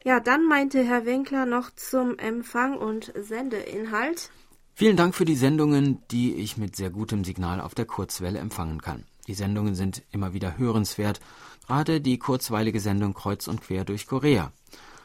Ja, 0.02 0.18
dann 0.18 0.44
meinte 0.46 0.82
Herr 0.82 1.06
Winkler 1.06 1.46
noch 1.46 1.70
zum 1.70 2.18
Empfang 2.18 2.76
und 2.78 3.12
Sendeinhalt. 3.16 4.32
Vielen 4.76 4.96
Dank 4.96 5.14
für 5.14 5.24
die 5.24 5.36
Sendungen, 5.36 6.02
die 6.10 6.34
ich 6.34 6.56
mit 6.56 6.74
sehr 6.74 6.90
gutem 6.90 7.22
Signal 7.22 7.60
auf 7.60 7.76
der 7.76 7.84
Kurzwelle 7.84 8.40
empfangen 8.40 8.82
kann. 8.82 9.04
Die 9.28 9.34
Sendungen 9.34 9.76
sind 9.76 10.02
immer 10.10 10.32
wieder 10.32 10.58
hörenswert, 10.58 11.20
gerade 11.68 12.00
die 12.00 12.18
kurzweilige 12.18 12.80
Sendung 12.80 13.14
Kreuz 13.14 13.46
und 13.46 13.60
Quer 13.60 13.84
durch 13.84 14.08
Korea. 14.08 14.50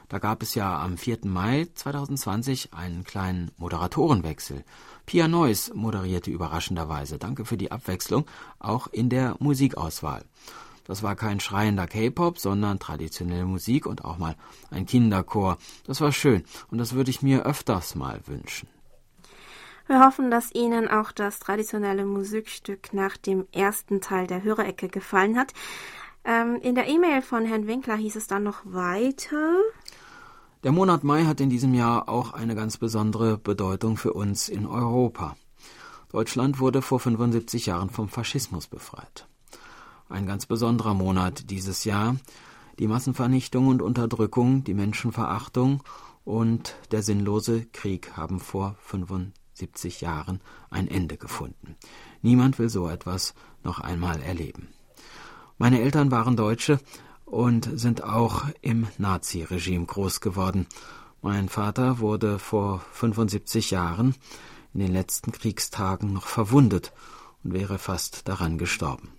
Da 0.08 0.18
gab 0.18 0.42
es 0.42 0.56
ja 0.56 0.82
am 0.82 0.98
4. 0.98 1.20
Mai 1.26 1.68
2020 1.76 2.74
einen 2.74 3.04
kleinen 3.04 3.52
Moderatorenwechsel. 3.58 4.64
Pia 5.06 5.28
Neuss 5.28 5.72
moderierte 5.76 6.32
überraschenderweise, 6.32 7.20
danke 7.20 7.46
für 7.46 7.58
die 7.58 7.72
Abwechslung, 7.72 8.26
auch 8.58 8.88
in 8.88 9.10
der 9.10 9.36
Musikauswahl. 9.38 10.26
Das 10.86 11.04
war 11.04 11.16
kein 11.16 11.40
schreiender 11.40 11.86
K-Pop, 11.86 12.40
sondern 12.40 12.80
traditionelle 12.80 13.46
Musik 13.46 13.86
und 13.86 14.04
auch 14.04 14.18
mal 14.18 14.36
ein 14.72 14.88
Kinderchor. 14.88 15.60
Das 15.86 16.02
war 16.02 16.12
schön 16.12 16.44
und 16.72 16.80
das 16.80 16.94
würde 16.94 17.12
ich 17.12 17.22
mir 17.22 17.46
öfters 17.46 17.94
mal 17.94 18.20
wünschen. 18.26 18.68
Wir 19.90 20.06
hoffen, 20.06 20.30
dass 20.30 20.54
Ihnen 20.54 20.88
auch 20.88 21.12
das 21.12 21.40
traditionelle 21.40 22.06
Musikstück 22.06 22.94
nach 22.94 23.18
dem 23.18 23.48
ersten 23.52 24.02
Teil 24.02 24.28
der 24.28 24.44
Hörerecke 24.44 24.88
gefallen 24.88 25.36
hat. 25.36 25.52
Ähm, 26.24 26.60
in 26.62 26.76
der 26.76 26.88
E-Mail 26.88 27.24
von 27.24 27.44
Herrn 27.44 27.66
Winkler 27.66 27.96
hieß 27.96 28.16
es 28.16 28.28
dann 28.28 28.44
noch 28.44 28.62
weiter. 28.66 29.56
Der 30.64 30.72
Monat 30.72 31.04
Mai 31.04 31.24
hat 31.26 31.42
in 31.42 31.50
diesem 31.50 31.74
Jahr 31.74 32.08
auch 32.08 32.34
eine 32.34 32.54
ganz 32.54 32.78
besondere 32.78 33.40
Bedeutung 33.40 33.98
für 33.98 34.14
uns 34.14 34.48
in 34.48 34.68
Europa. 34.68 35.36
Deutschland 36.12 36.60
wurde 36.60 36.84
vor 36.84 37.00
75 37.00 37.66
Jahren 37.66 37.90
vom 37.90 38.10
Faschismus 38.10 38.68
befreit. 38.68 39.28
Ein 40.08 40.28
ganz 40.28 40.46
besonderer 40.46 40.94
Monat 40.94 41.50
dieses 41.50 41.84
Jahr. 41.84 42.16
Die 42.78 42.88
Massenvernichtung 42.88 43.66
und 43.66 43.82
Unterdrückung, 43.82 44.64
die 44.64 44.76
Menschenverachtung 44.76 45.82
und 46.26 46.76
der 46.92 47.02
sinnlose 47.02 47.66
Krieg 47.66 48.16
haben 48.16 48.40
vor 48.40 48.76
75 48.82 49.39
70 49.60 50.02
Jahren 50.02 50.42
ein 50.70 50.88
Ende 50.88 51.18
gefunden. 51.18 51.76
Niemand 52.22 52.60
will 52.60 52.70
so 52.70 52.90
etwas 52.90 53.34
noch 53.64 53.80
einmal 53.80 54.22
erleben. 54.22 54.70
Meine 55.58 55.82
Eltern 55.82 56.12
waren 56.12 56.36
Deutsche 56.36 56.80
und 57.26 57.70
sind 57.74 58.04
auch 58.04 58.46
im 58.62 58.88
Naziregime 58.98 59.86
groß 59.86 60.22
geworden. 60.22 60.66
Mein 61.22 61.50
Vater 61.50 62.00
wurde 62.00 62.40
vor 62.40 62.82
75 62.94 63.72
Jahren 63.72 64.16
in 64.74 64.80
den 64.80 64.94
letzten 64.94 65.32
Kriegstagen 65.32 66.14
noch 66.14 66.28
verwundet 66.28 66.94
und 67.44 67.54
wäre 67.54 67.78
fast 67.78 68.28
daran 68.28 68.58
gestorben. 68.58 69.10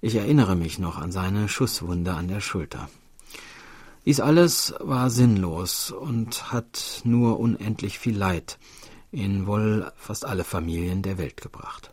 Ich 0.00 0.16
erinnere 0.16 0.56
mich 0.56 0.78
noch 0.78 0.98
an 0.98 1.12
seine 1.12 1.48
Schusswunde 1.48 2.14
an 2.14 2.28
der 2.28 2.40
Schulter. 2.40 2.88
Dies 4.04 4.20
alles 4.20 4.74
war 4.80 5.08
sinnlos 5.08 5.90
und 5.90 6.52
hat 6.52 7.00
nur 7.04 7.40
unendlich 7.40 7.98
viel 7.98 8.16
Leid 8.16 8.58
in 9.14 9.46
wohl 9.46 9.90
fast 9.96 10.24
alle 10.24 10.44
Familien 10.44 11.02
der 11.02 11.18
Welt 11.18 11.40
gebracht. 11.40 11.92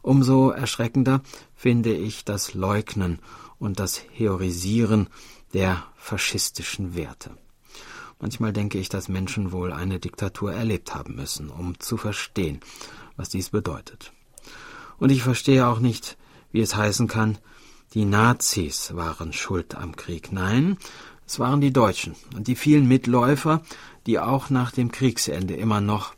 Umso 0.00 0.50
erschreckender 0.50 1.22
finde 1.54 1.92
ich 1.92 2.24
das 2.24 2.54
Leugnen 2.54 3.18
und 3.58 3.78
das 3.78 4.02
Heorisieren 4.12 5.08
der 5.52 5.84
faschistischen 5.96 6.94
Werte. 6.94 7.30
Manchmal 8.20 8.52
denke 8.52 8.78
ich, 8.78 8.88
dass 8.88 9.08
Menschen 9.08 9.52
wohl 9.52 9.72
eine 9.72 9.98
Diktatur 9.98 10.52
erlebt 10.52 10.94
haben 10.94 11.16
müssen, 11.16 11.50
um 11.50 11.78
zu 11.80 11.96
verstehen, 11.96 12.60
was 13.16 13.28
dies 13.28 13.50
bedeutet. 13.50 14.12
Und 14.98 15.10
ich 15.10 15.24
verstehe 15.24 15.66
auch 15.66 15.80
nicht, 15.80 16.16
wie 16.52 16.60
es 16.60 16.76
heißen 16.76 17.08
kann, 17.08 17.38
die 17.94 18.04
Nazis 18.04 18.94
waren 18.94 19.32
schuld 19.32 19.74
am 19.74 19.96
Krieg. 19.96 20.32
Nein, 20.32 20.78
es 21.26 21.38
waren 21.38 21.60
die 21.60 21.72
Deutschen 21.72 22.14
und 22.36 22.46
die 22.46 22.56
vielen 22.56 22.86
Mitläufer, 22.86 23.62
die 24.06 24.18
auch 24.18 24.50
nach 24.50 24.70
dem 24.70 24.92
Kriegsende 24.92 25.54
immer 25.54 25.80
noch 25.80 26.14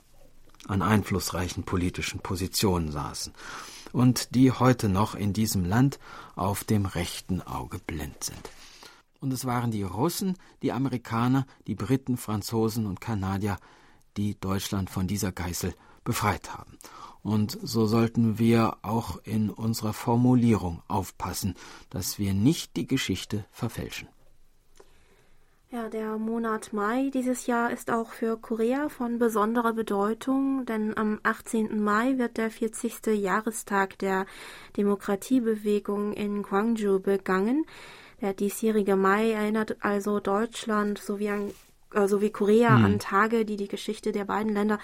an 0.68 0.83
einflussreichen 0.83 1.64
politischen 1.64 2.20
Positionen 2.20 2.90
saßen 2.90 3.33
und 3.92 4.35
die 4.35 4.50
heute 4.50 4.88
noch 4.88 5.14
in 5.14 5.33
diesem 5.33 5.64
Land 5.64 5.98
auf 6.35 6.64
dem 6.64 6.87
rechten 6.87 7.40
Auge 7.42 7.79
blind 7.79 8.24
sind. 8.24 8.50
Und 9.20 9.33
es 9.33 9.46
waren 9.46 9.70
die 9.70 9.85
Russen, 9.85 10.37
die 10.62 10.72
Amerikaner, 10.72 11.46
die 11.66 11.74
Briten, 11.74 12.16
Franzosen 12.16 12.87
und 12.87 13.00
Kanadier, 13.00 13.57
die 14.16 14.38
Deutschland 14.38 14.90
von 14.90 15.07
dieser 15.07 15.33
Geißel 15.33 15.74
befreit 16.05 16.53
haben. 16.53 16.77
Und 17.22 17.59
so 17.62 17.87
sollten 17.87 18.38
wir 18.38 18.77
auch 18.83 19.16
in 19.24 19.48
unserer 19.48 19.94
Formulierung 19.94 20.83
aufpassen, 20.88 21.55
dass 21.88 22.18
wir 22.18 22.35
nicht 22.35 22.77
die 22.77 22.87
Geschichte 22.87 23.46
verfälschen. 23.50 24.09
Ja, 25.75 25.89
der 25.89 26.19
Monat 26.19 26.73
Mai 26.73 27.11
dieses 27.13 27.49
Jahr 27.49 27.73
ist 27.73 27.91
auch 27.91 28.13
für 28.13 28.37
Korea 28.37 28.89
von 28.89 29.19
besonderer 29.19 29.73
Bedeutung, 29.73 30.65
denn 30.67 30.97
am 30.97 31.19
18. 31.25 31.83
Mai 31.83 32.17
wird 32.17 32.37
der 32.37 32.53
40. 32.53 33.07
Jahrestag 33.07 33.99
der 33.99 34.25
Demokratiebewegung 34.77 36.13
in 36.13 36.45
Gwangju 36.45 37.01
begangen. 37.01 37.67
Der 38.21 38.35
diesjährige 38.35 38.95
Mai 38.95 39.33
erinnert 39.33 39.79
also 39.81 40.21
Deutschland 40.21 40.99
sowie 40.99 41.31
an 41.31 41.51
äh, 41.95 42.09
sowie 42.09 42.31
Korea 42.31 42.77
hm. 42.77 42.85
an 42.85 42.99
Tage, 42.99 43.45
die 43.45 43.57
die 43.57 43.69
Geschichte 43.69 44.13
der 44.13 44.25
beiden 44.25 44.53
Länder 44.53 44.79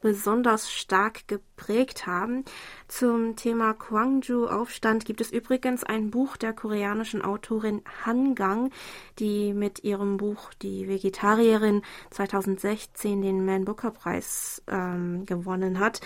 besonders 0.00 0.70
stark 0.70 1.28
geprägt 1.28 2.06
haben. 2.06 2.44
Zum 2.88 3.36
Thema 3.36 3.72
Gwangju-Aufstand 3.74 5.04
gibt 5.04 5.20
es 5.20 5.30
übrigens 5.30 5.84
ein 5.84 6.10
Buch 6.10 6.36
der 6.36 6.52
koreanischen 6.52 7.22
Autorin 7.22 7.82
Han 8.04 8.34
Gang, 8.34 8.72
die 9.18 9.52
mit 9.52 9.84
ihrem 9.84 10.16
Buch 10.16 10.52
Die 10.62 10.88
Vegetarierin 10.88 11.82
2016 12.10 13.22
den 13.22 13.44
Man 13.44 13.64
Booker 13.64 13.90
Preis 13.90 14.62
ähm, 14.68 15.24
gewonnen 15.26 15.78
hat. 15.78 16.00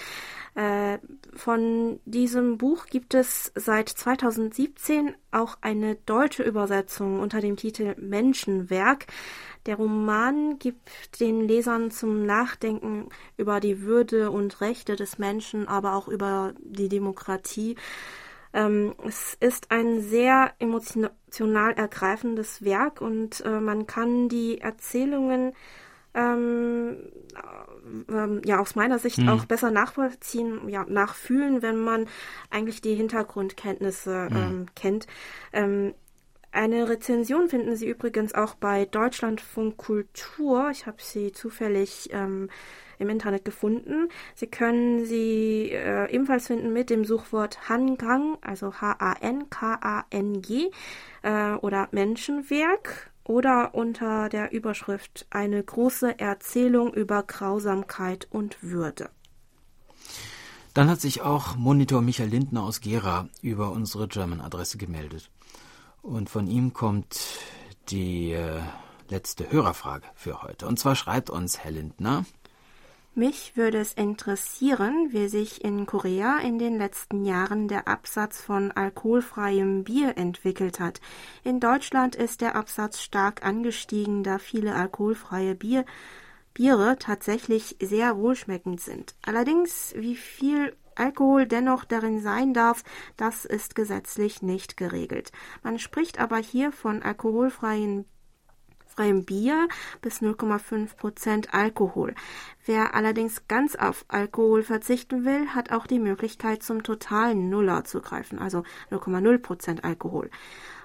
Äh, 0.55 0.99
von 1.35 2.01
diesem 2.05 2.59
Buch 2.59 2.87
gibt 2.87 3.15
es 3.15 3.53
seit 3.55 3.89
2017 3.89 5.15
auch 5.31 5.59
eine 5.61 5.95
deutsche 5.95 6.43
Übersetzung 6.43 7.21
unter 7.21 7.41
dem 7.41 7.57
Titel 7.57 7.95
Menschenwerk. 7.99 9.07
Der 9.67 9.77
Roman 9.77 10.59
gibt 10.59 11.21
den 11.21 11.47
Lesern 11.47 11.91
zum 11.91 12.27
Nachdenken 12.27 13.09
über 13.37 13.61
die 13.61 13.83
Würde 13.83 14.31
und 14.31 14.61
Rechte 14.61 14.97
des 14.97 15.19
Menschen, 15.19 15.69
aber 15.69 15.95
auch 15.95 16.09
über 16.09 16.55
die 16.61 16.89
Demokratie. 16.89 17.77
Ähm, 18.53 18.95
es 19.07 19.37
ist 19.39 19.71
ein 19.71 20.01
sehr 20.01 20.53
emotional 20.59 21.73
ergreifendes 21.75 22.65
Werk 22.65 23.01
und 23.01 23.41
äh, 23.43 23.61
man 23.61 23.87
kann 23.87 24.29
die 24.29 24.61
Erzählungen 24.61 25.53
ähm, 26.15 26.97
ähm, 28.09 28.43
ja 28.45 28.61
aus 28.61 28.75
meiner 28.75 28.99
Sicht 28.99 29.19
hm. 29.19 29.29
auch 29.29 29.45
besser 29.45 29.71
nachvollziehen, 29.71 30.69
ja 30.69 30.85
nachfühlen, 30.89 31.63
wenn 31.63 31.79
man 31.79 32.07
eigentlich 32.51 32.81
die 32.81 32.95
Hintergrundkenntnisse 32.95 34.29
hm. 34.31 34.37
ähm, 34.37 34.67
kennt. 34.75 35.07
Ähm, 35.53 35.95
eine 36.53 36.89
Rezension 36.89 37.49
finden 37.49 37.77
Sie 37.77 37.89
übrigens 37.89 38.35
auch 38.35 38.57
bei 38.57 38.85
Deutschlandfunk 38.85 39.77
Kultur. 39.77 40.71
Ich 40.73 40.87
habe 40.87 40.97
sie 40.99 41.31
zufällig 41.31 42.09
ähm, 42.13 42.49
im 42.99 43.09
Internet 43.09 43.45
gefunden. 43.45 44.09
Sie 44.35 44.49
können 44.49 45.05
sie 45.05 45.71
äh, 45.71 46.13
ebenfalls 46.13 46.49
finden 46.49 46.73
mit 46.73 46.91
dem 46.91 47.05
Suchwort 47.05 47.69
Hangang, 47.69 48.37
also 48.43 48.75
H-A-N-K-A-N-G 48.81 50.71
äh, 51.23 51.53
oder 51.55 51.89
Menschenwerk 51.93 53.10
oder 53.25 53.75
unter 53.75 54.29
der 54.29 54.53
Überschrift 54.53 55.27
eine 55.31 55.63
große 55.63 56.19
Erzählung 56.19 56.93
über 56.95 57.23
Grausamkeit 57.23 58.29
und 58.31 58.63
Würde. 58.63 59.11
Dann 60.75 60.89
hat 60.89 61.01
sich 61.01 61.21
auch 61.23 61.57
Monitor 61.57 62.01
Michael 62.01 62.31
Lindner 62.31 62.63
aus 62.63 62.81
Gera 62.81 63.29
über 63.43 63.73
unsere 63.73 64.07
German-Adresse 64.07 64.79
gemeldet. 64.79 65.31
Und 66.03 66.31
von 66.31 66.47
ihm 66.47 66.73
kommt 66.73 67.21
die 67.89 68.33
äh, 68.33 68.61
letzte 69.09 69.51
Hörerfrage 69.51 70.07
für 70.15 70.43
heute. 70.43 70.67
Und 70.67 70.79
zwar 70.79 70.95
schreibt 70.95 71.29
uns 71.29 71.59
Herr 71.59 71.73
Lindner. 71.73 72.25
Mich 73.21 73.55
würde 73.55 73.77
es 73.77 73.93
interessieren, 73.93 75.09
wie 75.11 75.29
sich 75.29 75.63
in 75.63 75.85
Korea 75.85 76.39
in 76.39 76.59
den 76.59 76.79
letzten 76.79 77.27
Jahren 77.27 77.69
der 77.69 77.87
Absatz 77.87 78.41
von 78.41 78.73
alkoholfreiem 78.73 79.85
Bier 79.85 80.17
entwickelt 80.17 80.81
hat. 80.81 81.03
In 81.45 81.61
Deutschland 81.61 82.17
ist 82.17 82.41
der 82.41 82.57
Absatz 82.57 83.03
stark 83.03 83.45
angestiegen, 83.45 84.23
da 84.23 84.39
viele 84.39 84.75
alkoholfreie 84.75 85.55
Bier 85.55 85.85
Biere 86.55 86.97
tatsächlich 86.99 87.77
sehr 87.83 88.17
wohlschmeckend 88.17 88.81
sind. 88.81 89.15
Allerdings, 89.21 89.93
wie 89.99 90.17
viel 90.17 90.75
Alkohol 90.95 91.47
dennoch 91.47 91.85
darin 91.85 92.21
sein 92.21 92.55
darf, 92.55 92.85
das 93.19 93.45
ist 93.45 93.75
gesetzlich 93.75 94.41
nicht 94.41 94.79
geregelt. 94.79 95.31
Man 95.63 95.79
spricht 95.79 96.19
aber 96.19 96.39
hier 96.39 96.73
von 96.73 97.03
alkoholfreien 97.03 98.07
freiem 98.95 99.25
Bier 99.25 99.69
bis 100.03 100.21
0,5 100.21 100.97
Prozent 100.97 101.55
Alkohol. 101.55 102.15
Wer 102.67 102.95
allerdings 102.95 103.47
ganz 103.49 103.77
auf 103.77 104.05
Alkohol 104.09 104.63
verzichten 104.63 105.25
will, 105.25 105.49
hat 105.49 105.73
auch 105.73 105.87
die 105.87 105.99
Möglichkeit 105.99 106.63
zum 106.63 106.83
totalen 106.83 107.49
Nuller 107.49 107.85
zu 107.85 108.01
greifen, 108.01 108.39
also 108.39 108.65
0,0 108.91 109.39
Prozent 109.39 109.85
Alkohol. 109.85 110.31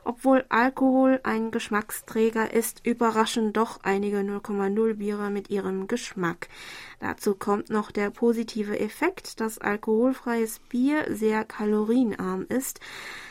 Obwohl 0.08 0.46
Alkohol 0.50 1.20
ein 1.24 1.50
Geschmacksträger 1.50 2.54
ist, 2.54 2.86
überraschen 2.86 3.54
doch 3.54 3.80
einige 3.82 4.20
0,0 4.20 4.94
Biere 4.94 5.32
mit 5.32 5.50
ihrem 5.50 5.88
Geschmack. 5.88 6.48
Dazu 7.00 7.34
kommt 7.34 7.72
noch 7.72 7.90
der 7.90 8.12
positive 8.12 8.80
Effekt, 8.80 9.42
dass 9.42 9.58
alkoholfreies 9.58 10.60
Bier 10.70 11.08
sehr 11.10 11.44
kalorienarm 11.44 12.46
ist. 12.48 12.80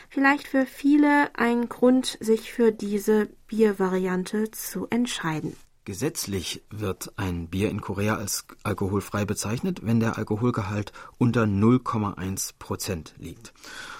Vielleicht 0.09 0.49
für 0.49 0.65
viele 0.65 1.29
ein 1.35 1.69
Grund, 1.69 2.17
sich 2.19 2.51
für 2.51 2.73
diese 2.73 3.29
Biervariante 3.47 4.51
zu 4.51 4.87
entscheiden. 4.89 5.55
Gesetzlich 5.85 6.61
wird 6.71 7.13
ein 7.15 7.47
Bier 7.47 7.69
in 7.69 7.79
Korea 7.79 8.15
als 8.15 8.47
alkoholfrei 8.63 9.23
bezeichnet, 9.23 9.85
wenn 9.85 10.01
der 10.01 10.17
Alkoholgehalt 10.17 10.91
unter 11.19 11.43
0,1 11.43 12.53
Prozent 12.59 13.13
liegt. 13.17 13.53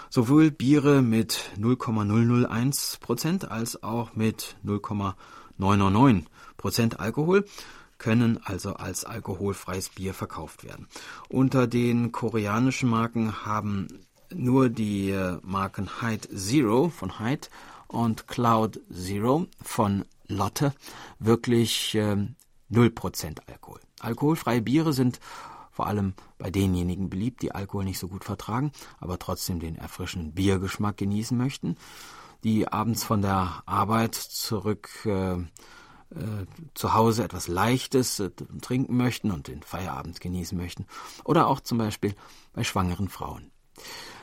Sowohl 0.10 0.52
Biere 0.52 1.02
mit 1.02 1.52
0,001 1.58 2.98
Prozent 3.02 3.50
als 3.50 3.84
auch 3.84 4.16
mit 4.16 4.56
0,999 4.64 6.30
Prozent 6.58 7.00
Alkohol 7.00 7.46
können 7.98 8.40
also 8.44 8.74
als 8.74 9.06
alkoholfreies 9.06 9.90
Bier 9.90 10.14
verkauft 10.14 10.64
werden. 10.64 10.88
Unter 11.30 11.68
den 11.68 12.12
koreanischen 12.12 12.90
Marken 12.90 13.46
haben 13.46 13.88
nur 14.34 14.70
die 14.70 15.12
äh, 15.12 15.38
Marken 15.44 16.02
Hyde 16.02 16.28
Zero 16.36 16.90
von 16.90 17.20
Hyde 17.20 17.48
und 17.88 18.28
Cloud 18.28 18.80
Zero 18.92 19.48
von 19.62 20.06
Lotte 20.28 20.74
wirklich 21.20 21.96
äh, 21.96 22.18
0% 22.72 23.38
Alkohol. 23.48 23.80
Alkoholfreie 24.00 24.62
Biere 24.62 24.94
sind 24.94 25.20
vor 25.76 25.88
allem 25.88 26.14
bei 26.38 26.50
denjenigen 26.50 27.10
beliebt, 27.10 27.42
die 27.42 27.54
Alkohol 27.54 27.84
nicht 27.84 28.00
so 28.00 28.08
gut 28.08 28.24
vertragen, 28.24 28.72
aber 28.98 29.20
trotzdem 29.20 29.60
den 29.60 29.76
erfrischenden 29.76 30.32
Biergeschmack 30.34 30.96
genießen 30.96 31.38
möchten, 31.38 31.76
die 32.46 32.70
abends 32.70 33.04
von 33.04 33.22
der 33.22 33.62
Arbeit 33.66 34.16
zurück 34.16 34.90
äh, 35.06 35.34
äh, 35.34 36.46
zu 36.76 36.94
Hause 36.94 37.26
etwas 37.26 37.50
Leichtes 37.50 38.22
äh, 38.22 38.30
trinken 38.62 38.96
möchten 38.96 39.32
und 39.32 39.50
den 39.50 39.64
Feierabend 39.64 40.22
genießen 40.22 40.58
möchten, 40.58 40.86
oder 41.26 41.48
auch 41.48 41.60
zum 41.60 41.78
Beispiel 41.78 42.16
bei 42.54 42.64
schwangeren 42.64 43.10
Frauen. 43.10 43.52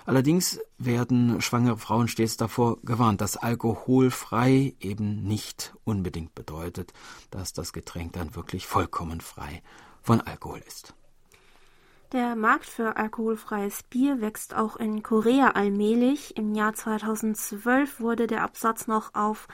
Allerdings 0.07 0.59
werden 0.79 1.43
schwangere 1.43 1.77
Frauen 1.77 2.09
stets 2.09 2.39
davor 2.39 2.81
gewarnt, 2.83 3.21
dass 3.21 3.37
alkoholfrei 3.37 4.75
eben 4.81 5.23
nicht 5.25 5.75
unbedingt 5.85 6.35
bedeutet, 6.35 6.95
dass 7.31 7.53
das 7.53 7.75
Getränk 7.75 8.15
dann 8.15 8.35
wirklich 8.35 8.67
vollkommen 8.67 9.21
frei 9.21 9.63
von 10.01 10.23
Alkohol 10.23 10.63
ist. 10.67 10.95
Der 12.13 12.37
Markt 12.37 12.67
für 12.67 12.99
alkoholfreies 12.99 13.85
Bier 13.85 14.21
wächst 14.21 14.55
auch 14.55 14.77
in 14.77 15.03
Korea 15.03 15.53
allmählich. 15.53 16.37
Im 16.37 16.55
Jahr 16.55 16.75
2012 16.75 18.01
wurde 18.01 18.27
der 18.27 18.43
Absatz 18.43 18.87
noch 18.87 19.15
auf 19.15 19.49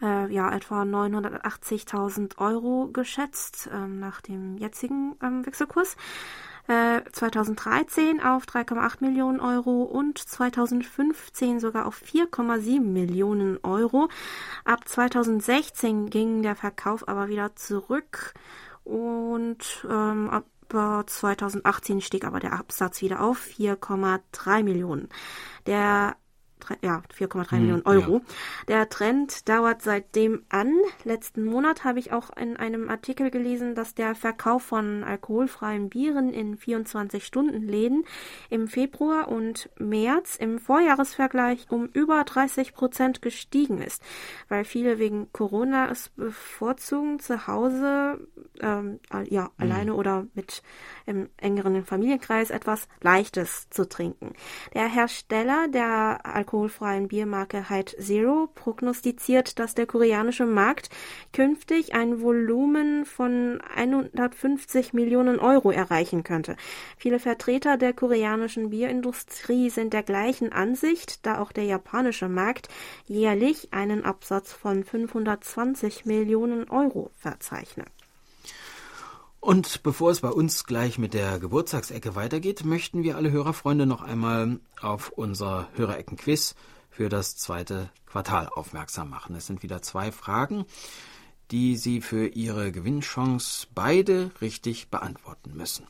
äh, 0.00 0.32
ja, 0.32 0.54
etwa 0.54 0.82
980.000 0.82 2.38
Euro 2.38 2.88
geschätzt, 2.92 3.68
äh, 3.72 3.88
nach 3.88 4.20
dem 4.20 4.58
jetzigen 4.58 5.16
ähm, 5.20 5.44
Wechselkurs. 5.44 5.96
Äh, 6.68 7.00
2013 7.10 8.22
auf 8.22 8.44
3,8 8.44 8.98
Millionen 9.00 9.40
Euro 9.40 9.82
und 9.82 10.18
2015 10.18 11.58
sogar 11.58 11.86
auf 11.86 12.00
4,7 12.00 12.80
Millionen 12.80 13.58
Euro. 13.64 14.08
Ab 14.64 14.86
2016 14.86 16.10
ging 16.10 16.42
der 16.42 16.54
Verkauf 16.54 17.08
aber 17.08 17.26
wieder 17.26 17.56
zurück 17.56 18.34
und 18.84 19.84
ähm, 19.90 20.30
ab 20.30 20.44
2018 20.72 22.00
stieg 22.00 22.24
aber 22.24 22.40
der 22.40 22.54
Absatz 22.54 23.02
wieder 23.02 23.22
auf 23.22 23.38
4,3 23.38 24.62
Millionen. 24.62 25.08
Der 25.66 26.16
ja, 26.82 27.02
4,3 27.16 27.50
hm, 27.50 27.58
Millionen 27.60 27.86
Euro. 27.86 28.14
Ja. 28.14 28.20
Der 28.68 28.88
Trend 28.88 29.48
dauert 29.48 29.82
seitdem 29.82 30.44
an. 30.48 30.74
Letzten 31.04 31.44
Monat 31.44 31.84
habe 31.84 31.98
ich 31.98 32.12
auch 32.12 32.36
in 32.36 32.56
einem 32.56 32.88
Artikel 32.88 33.30
gelesen, 33.30 33.74
dass 33.74 33.94
der 33.94 34.14
Verkauf 34.14 34.62
von 34.62 35.04
alkoholfreien 35.04 35.88
Bieren 35.88 36.32
in 36.32 36.56
24-Stunden-Läden 36.56 38.04
im 38.50 38.68
Februar 38.68 39.28
und 39.28 39.70
März 39.78 40.36
im 40.36 40.58
Vorjahresvergleich 40.58 41.66
um 41.70 41.86
über 41.86 42.22
30 42.24 42.74
Prozent 42.74 43.22
gestiegen 43.22 43.80
ist, 43.80 44.02
weil 44.48 44.64
viele 44.64 44.98
wegen 44.98 45.32
Corona 45.32 45.90
es 45.90 46.10
bevorzugen, 46.10 47.18
zu 47.18 47.46
Hause 47.46 48.26
ähm, 48.60 49.00
ja, 49.28 49.44
mhm. 49.44 49.50
alleine 49.58 49.94
oder 49.94 50.26
mit 50.34 50.62
im 51.06 51.28
engeren 51.36 51.84
Familienkreis 51.84 52.50
etwas 52.50 52.88
Leichtes 53.00 53.68
zu 53.70 53.88
trinken. 53.88 54.32
Der 54.74 54.88
Hersteller 54.88 55.68
der 55.68 56.20
alkoholfreien 56.52 57.08
Biermarke 57.08 57.70
Hyde 57.70 57.96
Zero 57.98 58.48
prognostiziert, 58.54 59.58
dass 59.58 59.74
der 59.74 59.86
koreanische 59.86 60.44
Markt 60.44 60.90
künftig 61.32 61.94
ein 61.94 62.20
Volumen 62.20 63.06
von 63.06 63.58
150 63.74 64.92
Millionen 64.92 65.38
Euro 65.38 65.70
erreichen 65.70 66.24
könnte. 66.24 66.56
Viele 66.98 67.18
Vertreter 67.18 67.78
der 67.78 67.94
koreanischen 67.94 68.68
Bierindustrie 68.68 69.70
sind 69.70 69.94
der 69.94 70.02
gleichen 70.02 70.52
Ansicht, 70.52 71.24
da 71.24 71.38
auch 71.40 71.52
der 71.52 71.64
japanische 71.64 72.28
Markt 72.28 72.68
jährlich 73.06 73.72
einen 73.72 74.04
Absatz 74.04 74.52
von 74.52 74.84
520 74.84 76.04
Millionen 76.04 76.68
Euro 76.68 77.10
verzeichnet. 77.16 78.01
Und 79.42 79.82
bevor 79.82 80.12
es 80.12 80.20
bei 80.20 80.28
uns 80.28 80.66
gleich 80.66 80.98
mit 80.98 81.14
der 81.14 81.40
Geburtstagsecke 81.40 82.14
weitergeht, 82.14 82.64
möchten 82.64 83.02
wir 83.02 83.16
alle 83.16 83.32
Hörerfreunde 83.32 83.86
noch 83.86 84.00
einmal 84.00 84.60
auf 84.80 85.10
unser 85.10 85.68
Hörerecken-Quiz 85.74 86.54
für 86.90 87.08
das 87.08 87.36
zweite 87.36 87.90
Quartal 88.06 88.48
aufmerksam 88.48 89.10
machen. 89.10 89.34
Es 89.34 89.48
sind 89.48 89.64
wieder 89.64 89.82
zwei 89.82 90.12
Fragen, 90.12 90.64
die 91.50 91.76
Sie 91.76 92.00
für 92.00 92.28
Ihre 92.28 92.70
Gewinnchance 92.70 93.66
beide 93.74 94.30
richtig 94.40 94.90
beantworten 94.90 95.56
müssen. 95.56 95.88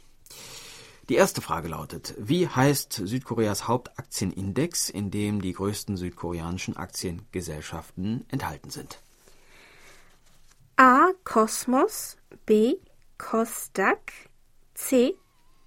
Die 1.10 1.16
erste 1.16 1.42
Frage 1.42 1.68
lautet, 1.68 2.14
wie 2.16 2.48
heißt 2.48 3.02
Südkoreas 3.04 3.68
Hauptaktienindex, 3.68 4.88
in 4.88 5.10
dem 5.10 5.42
die 5.42 5.52
größten 5.52 5.98
südkoreanischen 5.98 6.78
Aktiengesellschaften 6.78 8.24
enthalten 8.30 8.70
sind? 8.70 8.98
A. 10.76 11.10
Kosmos, 11.24 12.16
B. 12.46 12.76
Kostak, 13.22 14.12
C. 14.74 15.14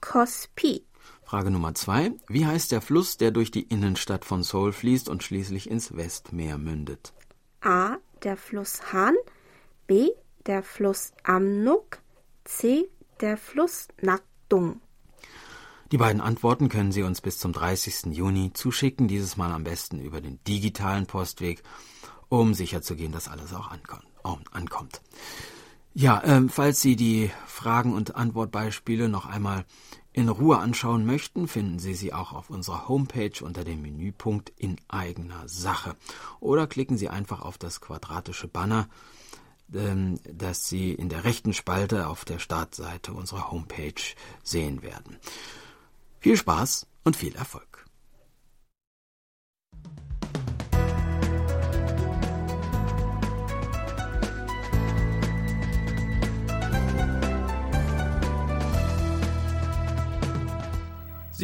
Kospi. 0.02 0.84
Frage 1.24 1.50
Nummer 1.50 1.74
zwei. 1.74 2.12
Wie 2.28 2.46
heißt 2.46 2.72
der 2.74 2.82
Fluss, 2.82 3.16
der 3.16 3.32
durch 3.32 3.50
die 3.50 3.64
Innenstadt 3.64 4.26
von 4.26 4.44
Seoul 4.44 4.74
fließt 4.74 5.08
und 5.08 5.24
schließlich 5.24 5.70
ins 5.70 5.96
Westmeer 5.96 6.58
mündet? 6.58 7.14
A. 7.62 7.96
Der 8.24 8.36
Fluss 8.36 8.92
Han. 8.92 9.16
B. 9.88 10.12
Der 10.46 10.64
Fluss 10.64 11.14
Amnuk. 11.24 12.00
C. 12.44 12.90
Der 13.22 13.38
Fluss 13.38 13.88
Nakdong. 14.02 14.82
Die 15.94 15.98
beiden 15.98 16.22
Antworten 16.22 16.68
können 16.68 16.92
Sie 16.92 17.04
uns 17.04 17.22
bis 17.22 17.40
zum 17.40 17.54
30. 17.54 18.14
Juni 18.14 18.52
zuschicken, 18.54 19.08
dieses 19.08 19.38
Mal 19.38 19.54
am 19.54 19.64
besten 19.64 20.02
über 20.02 20.20
den 20.20 20.44
digitalen 20.44 21.08
Postweg, 21.08 21.64
um 22.28 22.54
sicherzugehen, 22.54 23.14
dass 23.14 23.30
alles 23.30 23.54
auch 23.54 23.72
ankommt. 23.72 25.02
Ja, 25.98 26.22
ähm, 26.26 26.50
falls 26.50 26.82
Sie 26.82 26.98
die 26.98 27.32
Fragen- 27.48 27.94
und 27.94 28.18
Antwortbeispiele 28.18 29.08
noch 29.08 29.26
einmal 29.26 29.64
in 30.12 30.28
Ruhe 30.28 30.58
anschauen 30.58 31.06
möchten, 31.06 31.48
finden 31.48 31.80
Sie 31.80 31.94
sie 31.94 32.12
auch 32.12 32.34
auf 32.34 32.50
unserer 32.50 32.90
Homepage 32.90 33.32
unter 33.42 33.64
dem 33.64 33.82
Menüpunkt 33.82 34.52
in 34.58 34.76
eigener 34.90 35.48
Sache. 35.48 35.96
Oder 36.42 36.68
klicken 36.68 36.98
Sie 36.98 37.08
einfach 37.08 37.40
auf 37.42 37.58
das 37.58 37.80
quadratische 37.80 38.50
Banner, 38.50 38.90
ähm, 39.74 40.20
das 40.30 40.68
Sie 40.68 40.92
in 40.92 41.08
der 41.08 41.24
rechten 41.24 41.54
Spalte 41.54 42.08
auf 42.10 42.26
der 42.26 42.40
Startseite 42.40 43.14
unserer 43.14 43.50
Homepage 43.50 43.94
sehen 44.44 44.82
werden. 44.82 45.16
Viel 46.20 46.36
Spaß 46.36 46.88
und 47.06 47.16
viel 47.16 47.36
Erfolg! 47.36 47.75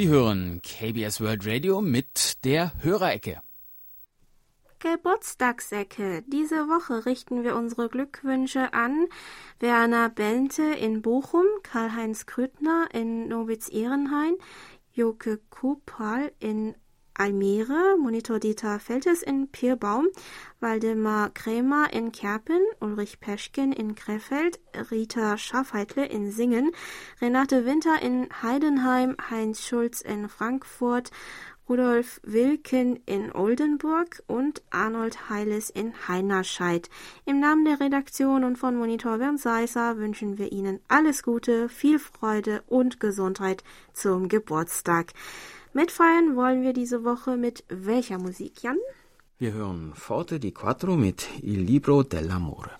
Sie 0.01 0.07
hören 0.07 0.63
KBS 0.63 1.21
World 1.21 1.45
Radio 1.45 1.79
mit 1.79 2.43
der 2.43 2.71
Hörerecke. 2.81 3.39
Geburtstagsecke. 4.79 6.23
Diese 6.25 6.67
Woche 6.67 7.05
richten 7.05 7.43
wir 7.43 7.55
unsere 7.55 7.87
Glückwünsche 7.87 8.73
an 8.73 9.05
Werner 9.59 10.09
Bente 10.09 10.63
in 10.63 11.03
Bochum, 11.03 11.45
Karl-Heinz 11.61 12.25
Krüttner 12.25 12.87
in 12.91 13.27
Nowitz-Ehrenhain, 13.27 14.33
Joke 14.91 15.39
Kupal 15.51 16.31
in 16.39 16.73
Almere, 17.13 17.97
Monitor 17.97 18.39
Dieter 18.39 18.79
Feltes 18.79 19.21
in 19.21 19.47
Pierbaum, 19.47 20.07
Waldemar 20.59 21.29
Krämer 21.29 21.91
in 21.91 22.11
Kerpen, 22.11 22.61
Ulrich 22.79 23.19
Peschken 23.19 23.71
in 23.71 23.95
Krefeld, 23.95 24.59
Rita 24.91 25.37
Schaffheitle 25.37 26.05
in 26.05 26.31
Singen, 26.31 26.71
Renate 27.21 27.65
Winter 27.65 28.01
in 28.01 28.27
Heidenheim, 28.41 29.17
Heinz 29.29 29.65
Schulz 29.65 30.01
in 30.01 30.29
Frankfurt, 30.29 31.11
Rudolf 31.71 32.19
Wilken 32.23 32.99
in 33.05 33.33
Oldenburg 33.33 34.21
und 34.27 34.61
Arnold 34.71 35.29
Heiles 35.29 35.69
in 35.69 35.93
Heinerscheid. 36.07 36.89
Im 37.25 37.39
Namen 37.39 37.63
der 37.63 37.79
Redaktion 37.79 38.43
und 38.43 38.57
von 38.57 38.75
Monitor 38.75 39.19
Bernd 39.19 39.39
Seisser 39.39 39.97
wünschen 39.97 40.37
wir 40.37 40.51
Ihnen 40.51 40.81
alles 40.89 41.23
Gute, 41.23 41.69
viel 41.69 41.97
Freude 41.97 42.61
und 42.67 42.99
Gesundheit 42.99 43.63
zum 43.93 44.27
Geburtstag. 44.27 45.13
Mitfeiern 45.73 46.35
wollen 46.35 46.63
wir 46.63 46.73
diese 46.73 47.05
Woche 47.05 47.37
mit 47.37 47.63
welcher 47.69 48.17
Musik, 48.17 48.61
Jan? 48.61 48.77
Wir 49.37 49.53
hören 49.53 49.93
Forte 49.95 50.37
di 50.37 50.51
Quattro 50.51 50.97
mit 50.97 51.29
Il 51.41 51.61
Libro 51.61 52.03
dell'Amore. 52.03 52.71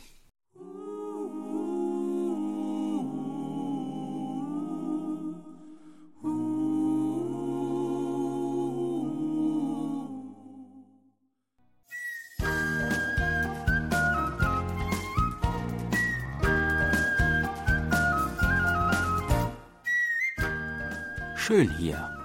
Schön 21.38 21.70
hier. 21.70 22.21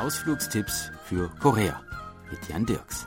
Ausflugstipps 0.00 0.90
für 1.04 1.28
Korea 1.40 1.78
mit 2.30 2.48
Jan 2.48 2.64
Dirks. 2.64 3.06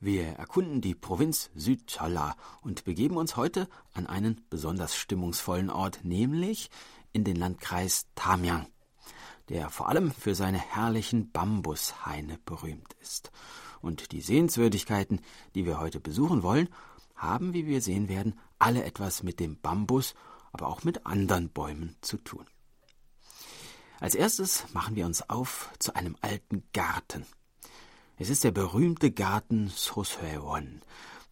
Wir 0.00 0.28
erkunden 0.38 0.80
die 0.80 0.94
Provinz 0.94 1.50
Südchala 1.54 2.34
und 2.62 2.84
begeben 2.84 3.18
uns 3.18 3.36
heute 3.36 3.68
an 3.92 4.06
einen 4.06 4.46
besonders 4.48 4.96
stimmungsvollen 4.96 5.68
Ort, 5.68 6.02
nämlich 6.02 6.70
in 7.12 7.24
den 7.24 7.36
Landkreis 7.36 8.06
Tamyang, 8.14 8.68
der 9.50 9.68
vor 9.68 9.90
allem 9.90 10.12
für 10.12 10.34
seine 10.34 10.58
herrlichen 10.58 11.30
Bambushaine 11.30 12.38
berühmt 12.46 12.94
ist. 13.02 13.30
Und 13.82 14.12
die 14.12 14.20
Sehenswürdigkeiten, 14.20 15.20
die 15.54 15.66
wir 15.66 15.78
heute 15.78 16.00
besuchen 16.00 16.42
wollen, 16.42 16.68
haben, 17.14 17.52
wie 17.52 17.66
wir 17.66 17.82
sehen 17.82 18.08
werden, 18.08 18.38
alle 18.58 18.84
etwas 18.84 19.22
mit 19.22 19.40
dem 19.40 19.60
Bambus, 19.60 20.14
aber 20.52 20.68
auch 20.68 20.84
mit 20.84 21.06
anderen 21.06 21.50
Bäumen 21.50 21.96
zu 22.00 22.16
tun. 22.16 22.46
Als 24.00 24.14
erstes 24.14 24.64
machen 24.72 24.96
wir 24.96 25.06
uns 25.06 25.28
auf 25.28 25.70
zu 25.78 25.94
einem 25.94 26.16
alten 26.20 26.64
Garten. 26.72 27.26
Es 28.16 28.30
ist 28.30 28.44
der 28.44 28.50
berühmte 28.50 29.10
Garten 29.10 29.68
Soseon, 29.68 30.80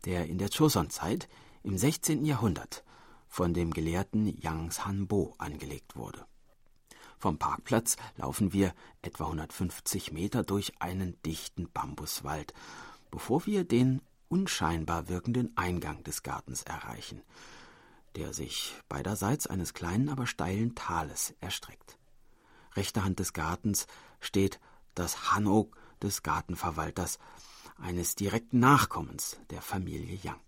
der 0.05 0.27
in 0.27 0.39
der 0.39 0.49
Joseon-Zeit 0.49 1.29
im 1.63 1.77
16. 1.77 2.25
Jahrhundert 2.25 2.85
von 3.29 3.55
dem 3.55 3.73
Gelehrten 3.73 4.27
Yang 4.41 4.73
Sanbo 4.73 5.35
angelegt 5.39 5.97
wurde. 5.97 6.25
Vom 7.21 7.37
Parkplatz 7.37 7.97
laufen 8.17 8.55
wir 8.55 8.73
etwa 9.03 9.25
150 9.27 10.11
Meter 10.11 10.43
durch 10.43 10.73
einen 10.81 11.21
dichten 11.23 11.71
Bambuswald, 11.71 12.55
bevor 13.11 13.45
wir 13.45 13.65
den 13.65 14.01
unscheinbar 14.31 15.11
wirkenden 15.11 15.55
Eingang 15.55 16.03
des 16.03 16.23
Gartens 16.23 16.63
erreichen, 16.63 17.21
der 18.17 18.33
sich 18.33 18.75
beiderseits 18.89 19.47
eines 19.47 19.75
kleinen, 19.75 20.09
aber 20.09 20.27
steilen 20.27 20.75
Tales 20.75 21.35
erstreckt. 21.41 21.99
Rechter 22.75 23.05
Hand 23.05 23.19
des 23.19 23.35
Gartens 23.35 23.87
steht 24.21 24.59
das 24.95 25.31
Hanok 25.31 25.77
des 26.01 26.23
Gartenverwalters, 26.23 27.19
eines 27.77 28.15
direkten 28.15 28.61
Nachkommens 28.61 29.39
der 29.51 29.61
Familie 29.61 30.19
Yang. 30.23 30.41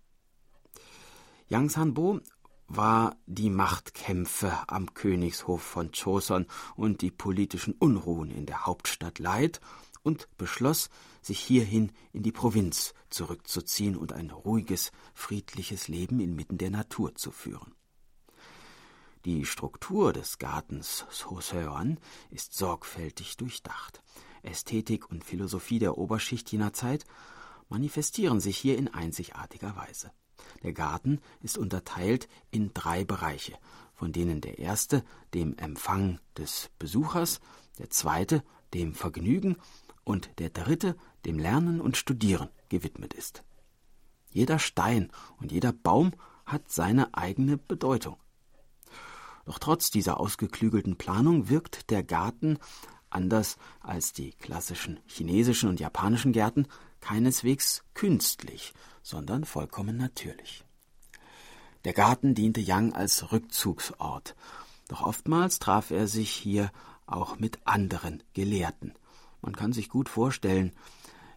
Yang 1.49 1.69
Sanbo 1.69 2.19
war 2.67 3.15
die 3.25 3.49
Machtkämpfe 3.49 4.51
am 4.67 4.93
Königshof 4.93 5.61
von 5.61 5.91
Choson 5.91 6.45
und 6.75 7.01
die 7.01 7.11
politischen 7.11 7.73
Unruhen 7.73 8.31
in 8.31 8.45
der 8.45 8.65
Hauptstadt 8.65 9.19
leid 9.19 9.59
und 10.03 10.27
beschloss, 10.37 10.89
sich 11.21 11.39
hierhin 11.39 11.91
in 12.11 12.23
die 12.23 12.31
Provinz 12.31 12.93
zurückzuziehen 13.09 13.95
und 13.95 14.13
ein 14.13 14.29
ruhiges, 14.29 14.91
friedliches 15.13 15.87
Leben 15.87 16.19
inmitten 16.19 16.57
der 16.57 16.69
Natur 16.69 17.15
zu 17.15 17.31
führen. 17.31 17.73
Die 19.25 19.45
Struktur 19.45 20.11
des 20.11 20.37
Gartens 20.37 21.05
Soseon 21.09 21.97
ist 22.29 22.53
sorgfältig 22.55 23.37
durchdacht. 23.37 24.03
Ästhetik 24.41 25.09
und 25.09 25.23
Philosophie 25.23 25.79
der 25.79 25.97
Oberschicht 25.97 26.51
jener 26.51 26.73
Zeit 26.73 27.05
manifestieren 27.69 28.41
sich 28.41 28.57
hier 28.57 28.77
in 28.77 28.93
einzigartiger 28.93 29.77
Weise. 29.77 30.11
Der 30.63 30.73
Garten 30.73 31.19
ist 31.41 31.57
unterteilt 31.57 32.27
in 32.51 32.73
drei 32.73 33.03
Bereiche, 33.03 33.53
von 33.93 34.11
denen 34.11 34.41
der 34.41 34.59
erste 34.59 35.03
dem 35.33 35.57
Empfang 35.57 36.19
des 36.37 36.69
Besuchers, 36.79 37.39
der 37.79 37.89
zweite 37.89 38.43
dem 38.73 38.93
Vergnügen 38.93 39.57
und 40.03 40.29
der 40.39 40.49
dritte 40.49 40.95
dem 41.25 41.39
Lernen 41.39 41.81
und 41.81 41.97
Studieren 41.97 42.49
gewidmet 42.69 43.13
ist. 43.13 43.43
Jeder 44.31 44.59
Stein 44.59 45.11
und 45.39 45.51
jeder 45.51 45.71
Baum 45.71 46.11
hat 46.45 46.71
seine 46.71 47.13
eigene 47.13 47.57
Bedeutung. 47.57 48.17
Doch 49.45 49.59
trotz 49.59 49.91
dieser 49.91 50.19
ausgeklügelten 50.19 50.95
Planung 50.95 51.49
wirkt 51.49 51.89
der 51.89 52.03
Garten, 52.03 52.57
anders 53.09 53.57
als 53.81 54.13
die 54.13 54.31
klassischen 54.31 54.99
chinesischen 55.05 55.69
und 55.69 55.79
japanischen 55.79 56.31
Gärten, 56.31 56.67
keineswegs 57.03 57.83
künstlich, 57.93 58.73
sondern 59.01 59.43
vollkommen 59.43 59.97
natürlich. 59.97 60.63
Der 61.83 61.91
Garten 61.91 62.33
diente 62.33 62.61
Yang 62.61 62.93
als 62.93 63.33
Rückzugsort, 63.33 64.35
doch 64.87 65.01
oftmals 65.01 65.59
traf 65.59 65.91
er 65.91 66.07
sich 66.07 66.31
hier 66.31 66.71
auch 67.05 67.37
mit 67.37 67.59
anderen 67.65 68.23
Gelehrten. 68.33 68.93
Man 69.41 69.53
kann 69.53 69.73
sich 69.73 69.89
gut 69.89 70.07
vorstellen, 70.07 70.71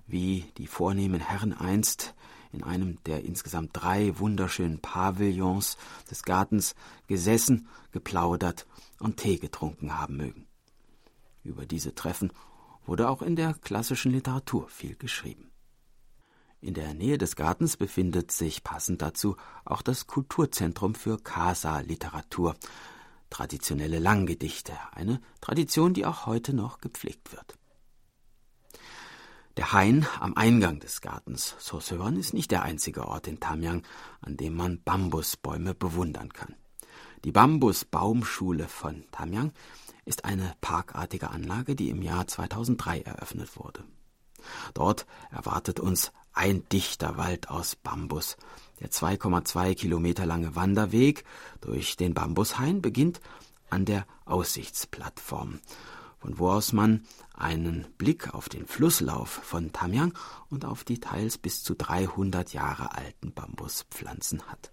wie 0.06 0.44
die 0.56 0.68
vornehmen 0.68 1.20
Herren 1.20 1.52
einst 1.52 2.14
in 2.52 2.62
einem 2.62 3.02
der 3.04 3.24
insgesamt 3.24 3.70
drei 3.72 4.16
wunderschönen 4.20 4.78
Pavillons 4.78 5.76
des 6.08 6.22
Gartens 6.22 6.76
gesessen, 7.08 7.68
geplaudert 7.90 8.66
und 9.00 9.16
Tee 9.16 9.38
getrunken 9.38 9.98
haben 9.98 10.16
mögen. 10.16 10.46
Über 11.42 11.66
diese 11.66 11.94
Treffen 11.94 12.32
wurde 12.86 13.08
auch 13.08 13.20
in 13.20 13.34
der 13.34 13.54
klassischen 13.54 14.12
Literatur 14.12 14.68
viel 14.68 14.94
geschrieben. 14.94 15.50
In 16.66 16.74
der 16.74 16.94
Nähe 16.94 17.16
des 17.16 17.36
Gartens 17.36 17.76
befindet 17.76 18.32
sich 18.32 18.64
passend 18.64 19.00
dazu 19.00 19.36
auch 19.64 19.82
das 19.82 20.08
Kulturzentrum 20.08 20.96
für 20.96 21.16
Casa-Literatur, 21.16 22.56
traditionelle 23.30 24.00
Langgedichte, 24.00 24.72
eine 24.90 25.20
Tradition, 25.40 25.94
die 25.94 26.04
auch 26.04 26.26
heute 26.26 26.56
noch 26.56 26.80
gepflegt 26.80 27.30
wird. 27.30 27.54
Der 29.56 29.72
Hain 29.72 30.08
am 30.18 30.36
Eingang 30.36 30.80
des 30.80 31.00
Gartens 31.00 31.54
Sosewan 31.60 32.16
ist 32.16 32.34
nicht 32.34 32.50
der 32.50 32.62
einzige 32.62 33.06
Ort 33.06 33.28
in 33.28 33.38
Tamyang, 33.38 33.84
an 34.20 34.36
dem 34.36 34.56
man 34.56 34.82
Bambusbäume 34.82 35.72
bewundern 35.72 36.32
kann. 36.32 36.56
Die 37.24 37.30
Bambusbaumschule 37.30 38.66
von 38.66 39.04
Tamyang 39.12 39.52
ist 40.04 40.24
eine 40.24 40.52
parkartige 40.62 41.30
Anlage, 41.30 41.76
die 41.76 41.90
im 41.90 42.02
Jahr 42.02 42.26
2003 42.26 43.02
eröffnet 43.02 43.56
wurde. 43.56 43.84
Dort 44.74 45.06
erwartet 45.30 45.80
uns 45.80 46.12
ein 46.36 46.68
dichter 46.68 47.16
Wald 47.16 47.50
aus 47.50 47.76
Bambus. 47.76 48.36
Der 48.80 48.90
2,2 48.90 49.74
Kilometer 49.74 50.26
lange 50.26 50.54
Wanderweg 50.54 51.24
durch 51.60 51.96
den 51.96 52.14
Bambushain 52.14 52.82
beginnt 52.82 53.20
an 53.70 53.86
der 53.86 54.06
Aussichtsplattform, 54.26 55.60
von 56.18 56.38
wo 56.38 56.50
aus 56.50 56.72
man 56.72 57.04
einen 57.34 57.86
Blick 57.96 58.34
auf 58.34 58.48
den 58.48 58.66
Flusslauf 58.66 59.30
von 59.30 59.72
Tamyang 59.72 60.12
und 60.50 60.66
auf 60.66 60.84
die 60.84 61.00
teils 61.00 61.38
bis 61.38 61.64
zu 61.64 61.74
300 61.74 62.52
Jahre 62.52 62.94
alten 62.94 63.32
Bambuspflanzen 63.32 64.42
hat. 64.42 64.72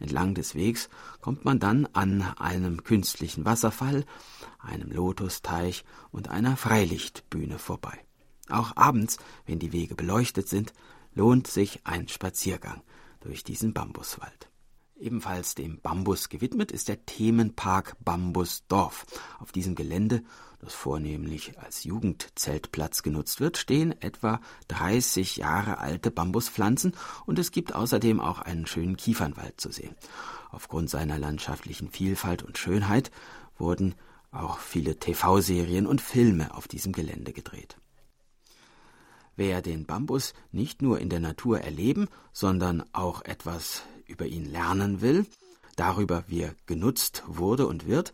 Entlang 0.00 0.34
des 0.34 0.54
Wegs 0.54 0.88
kommt 1.20 1.44
man 1.44 1.60
dann 1.60 1.86
an 1.92 2.22
einem 2.38 2.82
künstlichen 2.82 3.44
Wasserfall, 3.44 4.04
einem 4.58 4.90
Lotusteich 4.90 5.84
und 6.10 6.28
einer 6.28 6.56
Freilichtbühne 6.56 7.58
vorbei. 7.58 8.07
Auch 8.48 8.76
abends, 8.76 9.18
wenn 9.46 9.58
die 9.58 9.72
Wege 9.72 9.94
beleuchtet 9.94 10.48
sind, 10.48 10.72
lohnt 11.14 11.46
sich 11.46 11.80
ein 11.84 12.08
Spaziergang 12.08 12.82
durch 13.20 13.44
diesen 13.44 13.72
Bambuswald. 13.72 14.50
Ebenfalls 15.00 15.54
dem 15.54 15.80
Bambus 15.80 16.28
gewidmet 16.28 16.72
ist 16.72 16.88
der 16.88 17.06
Themenpark 17.06 17.96
Bambusdorf. 18.04 19.06
Auf 19.38 19.52
diesem 19.52 19.76
Gelände, 19.76 20.24
das 20.58 20.74
vornehmlich 20.74 21.56
als 21.58 21.84
Jugendzeltplatz 21.84 23.04
genutzt 23.04 23.38
wird, 23.38 23.58
stehen 23.58 24.00
etwa 24.02 24.40
30 24.66 25.36
Jahre 25.36 25.78
alte 25.78 26.10
Bambuspflanzen 26.10 26.94
und 27.26 27.38
es 27.38 27.52
gibt 27.52 27.76
außerdem 27.76 28.20
auch 28.20 28.40
einen 28.40 28.66
schönen 28.66 28.96
Kiefernwald 28.96 29.60
zu 29.60 29.70
sehen. 29.70 29.94
Aufgrund 30.50 30.90
seiner 30.90 31.18
landschaftlichen 31.18 31.90
Vielfalt 31.90 32.42
und 32.42 32.58
Schönheit 32.58 33.12
wurden 33.56 33.94
auch 34.32 34.58
viele 34.58 34.98
TV-Serien 34.98 35.86
und 35.86 36.00
Filme 36.00 36.54
auf 36.54 36.66
diesem 36.66 36.92
Gelände 36.92 37.32
gedreht. 37.32 37.76
Wer 39.38 39.62
den 39.62 39.86
Bambus 39.86 40.34
nicht 40.50 40.82
nur 40.82 40.98
in 40.98 41.10
der 41.10 41.20
Natur 41.20 41.60
erleben, 41.60 42.08
sondern 42.32 42.82
auch 42.92 43.22
etwas 43.24 43.82
über 44.08 44.26
ihn 44.26 44.44
lernen 44.44 45.00
will, 45.00 45.26
darüber, 45.76 46.24
wie 46.26 46.40
er 46.40 46.56
genutzt 46.66 47.22
wurde 47.28 47.68
und 47.68 47.86
wird, 47.86 48.12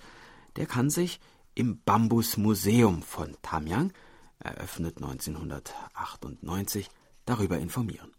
der 0.56 0.66
kann 0.66 0.90
sich 0.90 1.20
im 1.54 1.80
Bambusmuseum 1.82 3.00
von 3.00 3.38
Tamyang, 3.40 3.94
eröffnet 4.38 4.98
1998, 4.98 6.90
darüber 7.24 7.56
informieren. 7.56 8.12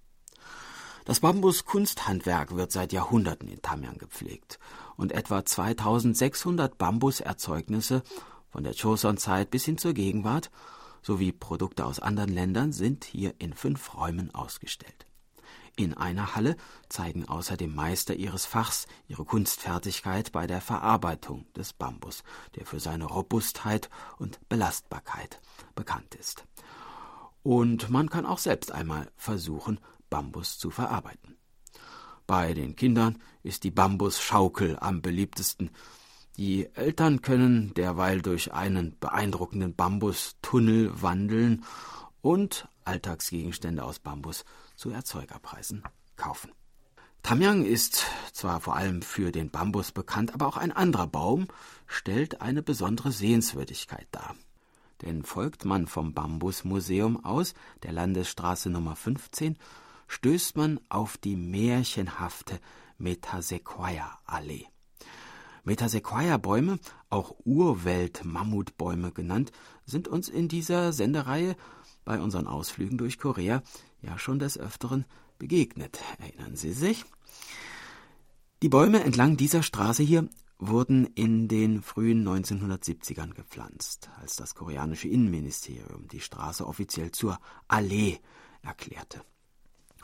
Das 1.05 1.19
Bambuskunsthandwerk 1.19 2.55
wird 2.55 2.71
seit 2.71 2.91
Jahrhunderten 2.91 3.47
in 3.49 3.61
Tamyang 3.61 3.99
gepflegt 3.99 4.57
und 4.97 5.11
etwa 5.11 5.45
2600 5.45 6.79
Bambuserzeugnisse 6.79 8.01
von 8.49 8.63
der 8.63 8.73
Joseon-Zeit 8.73 9.51
bis 9.51 9.63
hin 9.63 9.77
zur 9.77 9.93
Gegenwart 9.93 10.49
sowie 11.05 11.31
Produkte 11.31 11.85
aus 11.85 11.99
anderen 11.99 12.33
Ländern 12.33 12.71
sind 12.71 13.05
hier 13.05 13.35
in 13.37 13.53
fünf 13.53 13.93
Räumen 13.93 14.33
ausgestellt. 14.33 15.05
In 15.77 15.93
einer 15.93 16.35
Halle 16.35 16.55
zeigen 16.89 17.27
außerdem 17.27 17.73
Meister 17.73 18.15
ihres 18.15 18.45
Fachs 18.45 18.87
ihre 19.07 19.23
Kunstfertigkeit 19.23 20.31
bei 20.31 20.47
der 20.47 20.61
Verarbeitung 20.61 21.45
des 21.53 21.73
Bambus, 21.73 22.23
der 22.55 22.65
für 22.65 22.79
seine 22.79 23.05
Robustheit 23.05 23.89
und 24.17 24.39
Belastbarkeit 24.49 25.41
bekannt 25.75 26.15
ist. 26.15 26.45
Und 27.43 27.89
man 27.91 28.09
kann 28.09 28.25
auch 28.25 28.39
selbst 28.39 28.71
einmal 28.71 29.11
versuchen, 29.15 29.79
Bambus 30.09 30.57
zu 30.57 30.71
verarbeiten. 30.71 31.37
Bei 32.25 32.55
den 32.55 32.75
Kindern 32.75 33.21
ist 33.43 33.63
die 33.63 33.71
Bambusschaukel 33.71 34.77
am 34.79 35.03
beliebtesten, 35.03 35.69
die 36.37 36.67
Eltern 36.75 37.21
können 37.21 37.73
derweil 37.73 38.21
durch 38.21 38.53
einen 38.53 38.97
beeindruckenden 38.99 39.75
Bambustunnel 39.75 41.01
wandeln 41.01 41.63
und 42.21 42.67
Alltagsgegenstände 42.83 43.83
aus 43.83 43.99
Bambus 43.99 44.45
zu 44.75 44.89
Erzeugerpreisen 44.89 45.83
kaufen. 46.17 46.51
Tamyang 47.23 47.65
ist 47.65 48.05
zwar 48.33 48.61
vor 48.61 48.75
allem 48.75 49.01
für 49.01 49.31
den 49.31 49.49
Bambus 49.49 49.91
bekannt, 49.91 50.33
aber 50.33 50.45
auch 50.45 50.57
ein 50.57 50.71
anderer 50.71 51.07
Baum 51.07 51.47
stellt 51.87 52.41
eine 52.41 52.61
besondere 52.61 53.11
Sehenswürdigkeit 53.11 54.07
dar. 54.11 54.35
Denn 55.01 55.23
folgt 55.23 55.65
man 55.65 55.87
vom 55.87 56.13
Bambusmuseum 56.13 57.23
aus, 57.25 57.53
der 57.83 57.93
Landesstraße 57.93 58.69
Nummer 58.69 58.95
15, 58.95 59.57
stößt 60.07 60.55
man 60.55 60.79
auf 60.89 61.17
die 61.17 61.35
märchenhafte 61.35 62.59
Metasequoia-Allee. 62.97 64.67
Metasequoia-Bäume, 65.65 66.79
auch 67.09 67.35
Urwelt-Mammutbäume 67.43 69.11
genannt, 69.11 69.51
sind 69.85 70.07
uns 70.07 70.29
in 70.29 70.47
dieser 70.47 70.93
Sendereihe 70.93 71.55
bei 72.05 72.19
unseren 72.21 72.47
Ausflügen 72.47 72.97
durch 72.97 73.17
Korea 73.17 73.63
ja 74.01 74.17
schon 74.17 74.39
des 74.39 74.57
Öfteren 74.57 75.05
begegnet. 75.37 75.99
Erinnern 76.19 76.55
Sie 76.55 76.71
sich? 76.71 77.03
Die 78.61 78.69
Bäume 78.69 79.03
entlang 79.03 79.37
dieser 79.37 79.63
Straße 79.63 80.03
hier 80.03 80.29
wurden 80.57 81.05
in 81.05 81.47
den 81.47 81.81
frühen 81.81 82.25
1970ern 82.25 83.33
gepflanzt, 83.33 84.09
als 84.21 84.35
das 84.35 84.55
koreanische 84.55 85.09
Innenministerium 85.09 86.07
die 86.07 86.21
Straße 86.21 86.65
offiziell 86.65 87.11
zur 87.11 87.39
Allee 87.67 88.19
erklärte. 88.61 89.21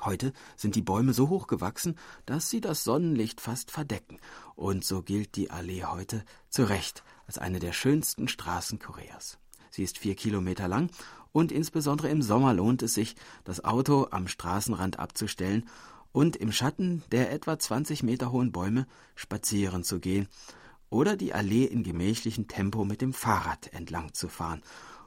Heute 0.03 0.33
sind 0.55 0.75
die 0.75 0.81
Bäume 0.81 1.13
so 1.13 1.29
hoch 1.29 1.47
gewachsen, 1.47 1.97
dass 2.25 2.49
sie 2.49 2.61
das 2.61 2.83
Sonnenlicht 2.83 3.41
fast 3.41 3.71
verdecken, 3.71 4.19
und 4.55 4.85
so 4.85 5.01
gilt 5.01 5.35
die 5.35 5.51
Allee 5.51 5.83
heute 5.83 6.23
zu 6.49 6.63
Recht 6.63 7.03
als 7.27 7.37
eine 7.37 7.59
der 7.59 7.73
schönsten 7.73 8.27
Straßen 8.27 8.79
Koreas. 8.79 9.37
Sie 9.69 9.83
ist 9.83 9.97
vier 9.97 10.15
Kilometer 10.15 10.67
lang 10.67 10.89
Und 11.33 11.51
insbesondere 11.51 12.09
im 12.09 12.21
Sommer 12.21 12.53
lohnt 12.53 12.81
es 12.81 12.93
sich, 12.93 13.15
das 13.45 13.63
Auto 13.63 14.07
am 14.11 14.27
Straßenrand 14.27 14.99
abzustellen 14.99 15.69
und 16.11 16.35
im 16.35 16.51
Schatten 16.51 17.03
der 17.11 17.31
etwa 17.31 17.57
20 17.57 18.03
Meter 18.03 18.31
hohen 18.31 18.51
Bäume 18.51 18.85
spazieren 19.15 19.83
zu 19.83 19.99
gehen 19.99 20.27
oder 20.89 21.15
die 21.15 21.33
Allee 21.33 21.63
in 21.63 21.83
gemächlichem 21.83 22.49
Tempo 22.49 22.83
mit 22.83 23.01
dem 23.01 23.13
Fahrrad 23.13 23.71
entlang 23.73 24.13
zu 24.13 24.27
fahren, 24.27 24.61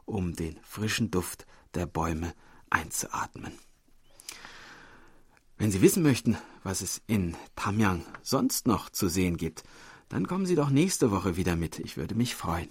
um 0.07 0.35
den 0.35 0.59
frischen 0.63 1.11
Duft 1.11 1.47
der 1.75 1.85
Bäume 1.85 2.33
einzuatmen. 2.71 3.53
Wenn 5.57 5.71
Sie 5.71 5.83
wissen 5.83 6.03
möchten, 6.03 6.37
was 6.63 6.81
es 6.81 7.01
in 7.07 7.37
Tamyang 7.55 8.05
sonst 8.23 8.67
noch 8.67 8.91
zu 8.91 9.09
sehen 9.09 9.37
gibt, 9.37 9.63
dann 10.09 10.27
kommen 10.27 10.47
Sie 10.47 10.57
doch 10.57 10.71
nächste 10.71 11.11
Woche 11.11 11.37
wieder 11.37 11.57
mit. 11.57 11.79
Ich 11.79 11.97
würde 11.97 12.15
mich 12.15 12.35
freuen. 12.35 12.69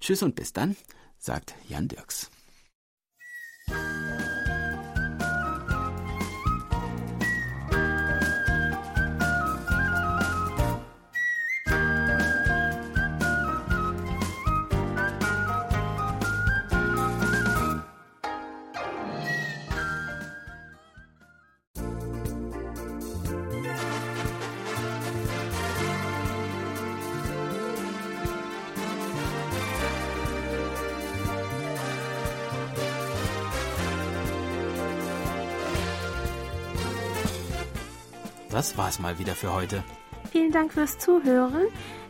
Tschüss 0.00 0.22
und 0.22 0.34
bis 0.34 0.52
dann, 0.52 0.76
sagt 1.18 1.54
Jan 1.68 1.88
Dirks. 1.88 2.30
Das 38.60 38.76
war's 38.76 38.98
mal 38.98 39.18
wieder 39.18 39.34
für 39.34 39.54
heute. 39.54 39.82
Vielen 40.30 40.52
Dank 40.52 40.74
fürs 40.74 40.98
Zuhören. 40.98 41.68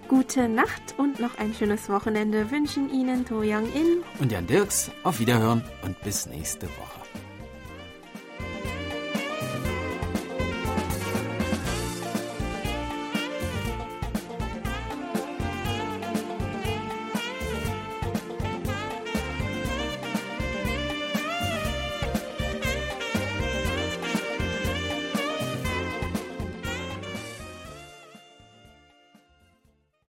Gute 0.08 0.48
Nacht 0.48 0.96
und 0.98 1.20
noch 1.20 1.38
ein 1.38 1.54
schönes 1.54 1.88
Wochenende 1.88 2.50
wünschen 2.50 2.90
Ihnen 2.90 3.24
To 3.24 3.36
Young 3.36 3.72
In 3.72 4.02
und 4.18 4.32
Jan 4.32 4.48
Dirks. 4.48 4.90
Auf 5.04 5.20
Wiederhören 5.20 5.62
und 5.84 6.00
bis 6.02 6.26
nächste 6.26 6.66
Woche. 6.66 6.99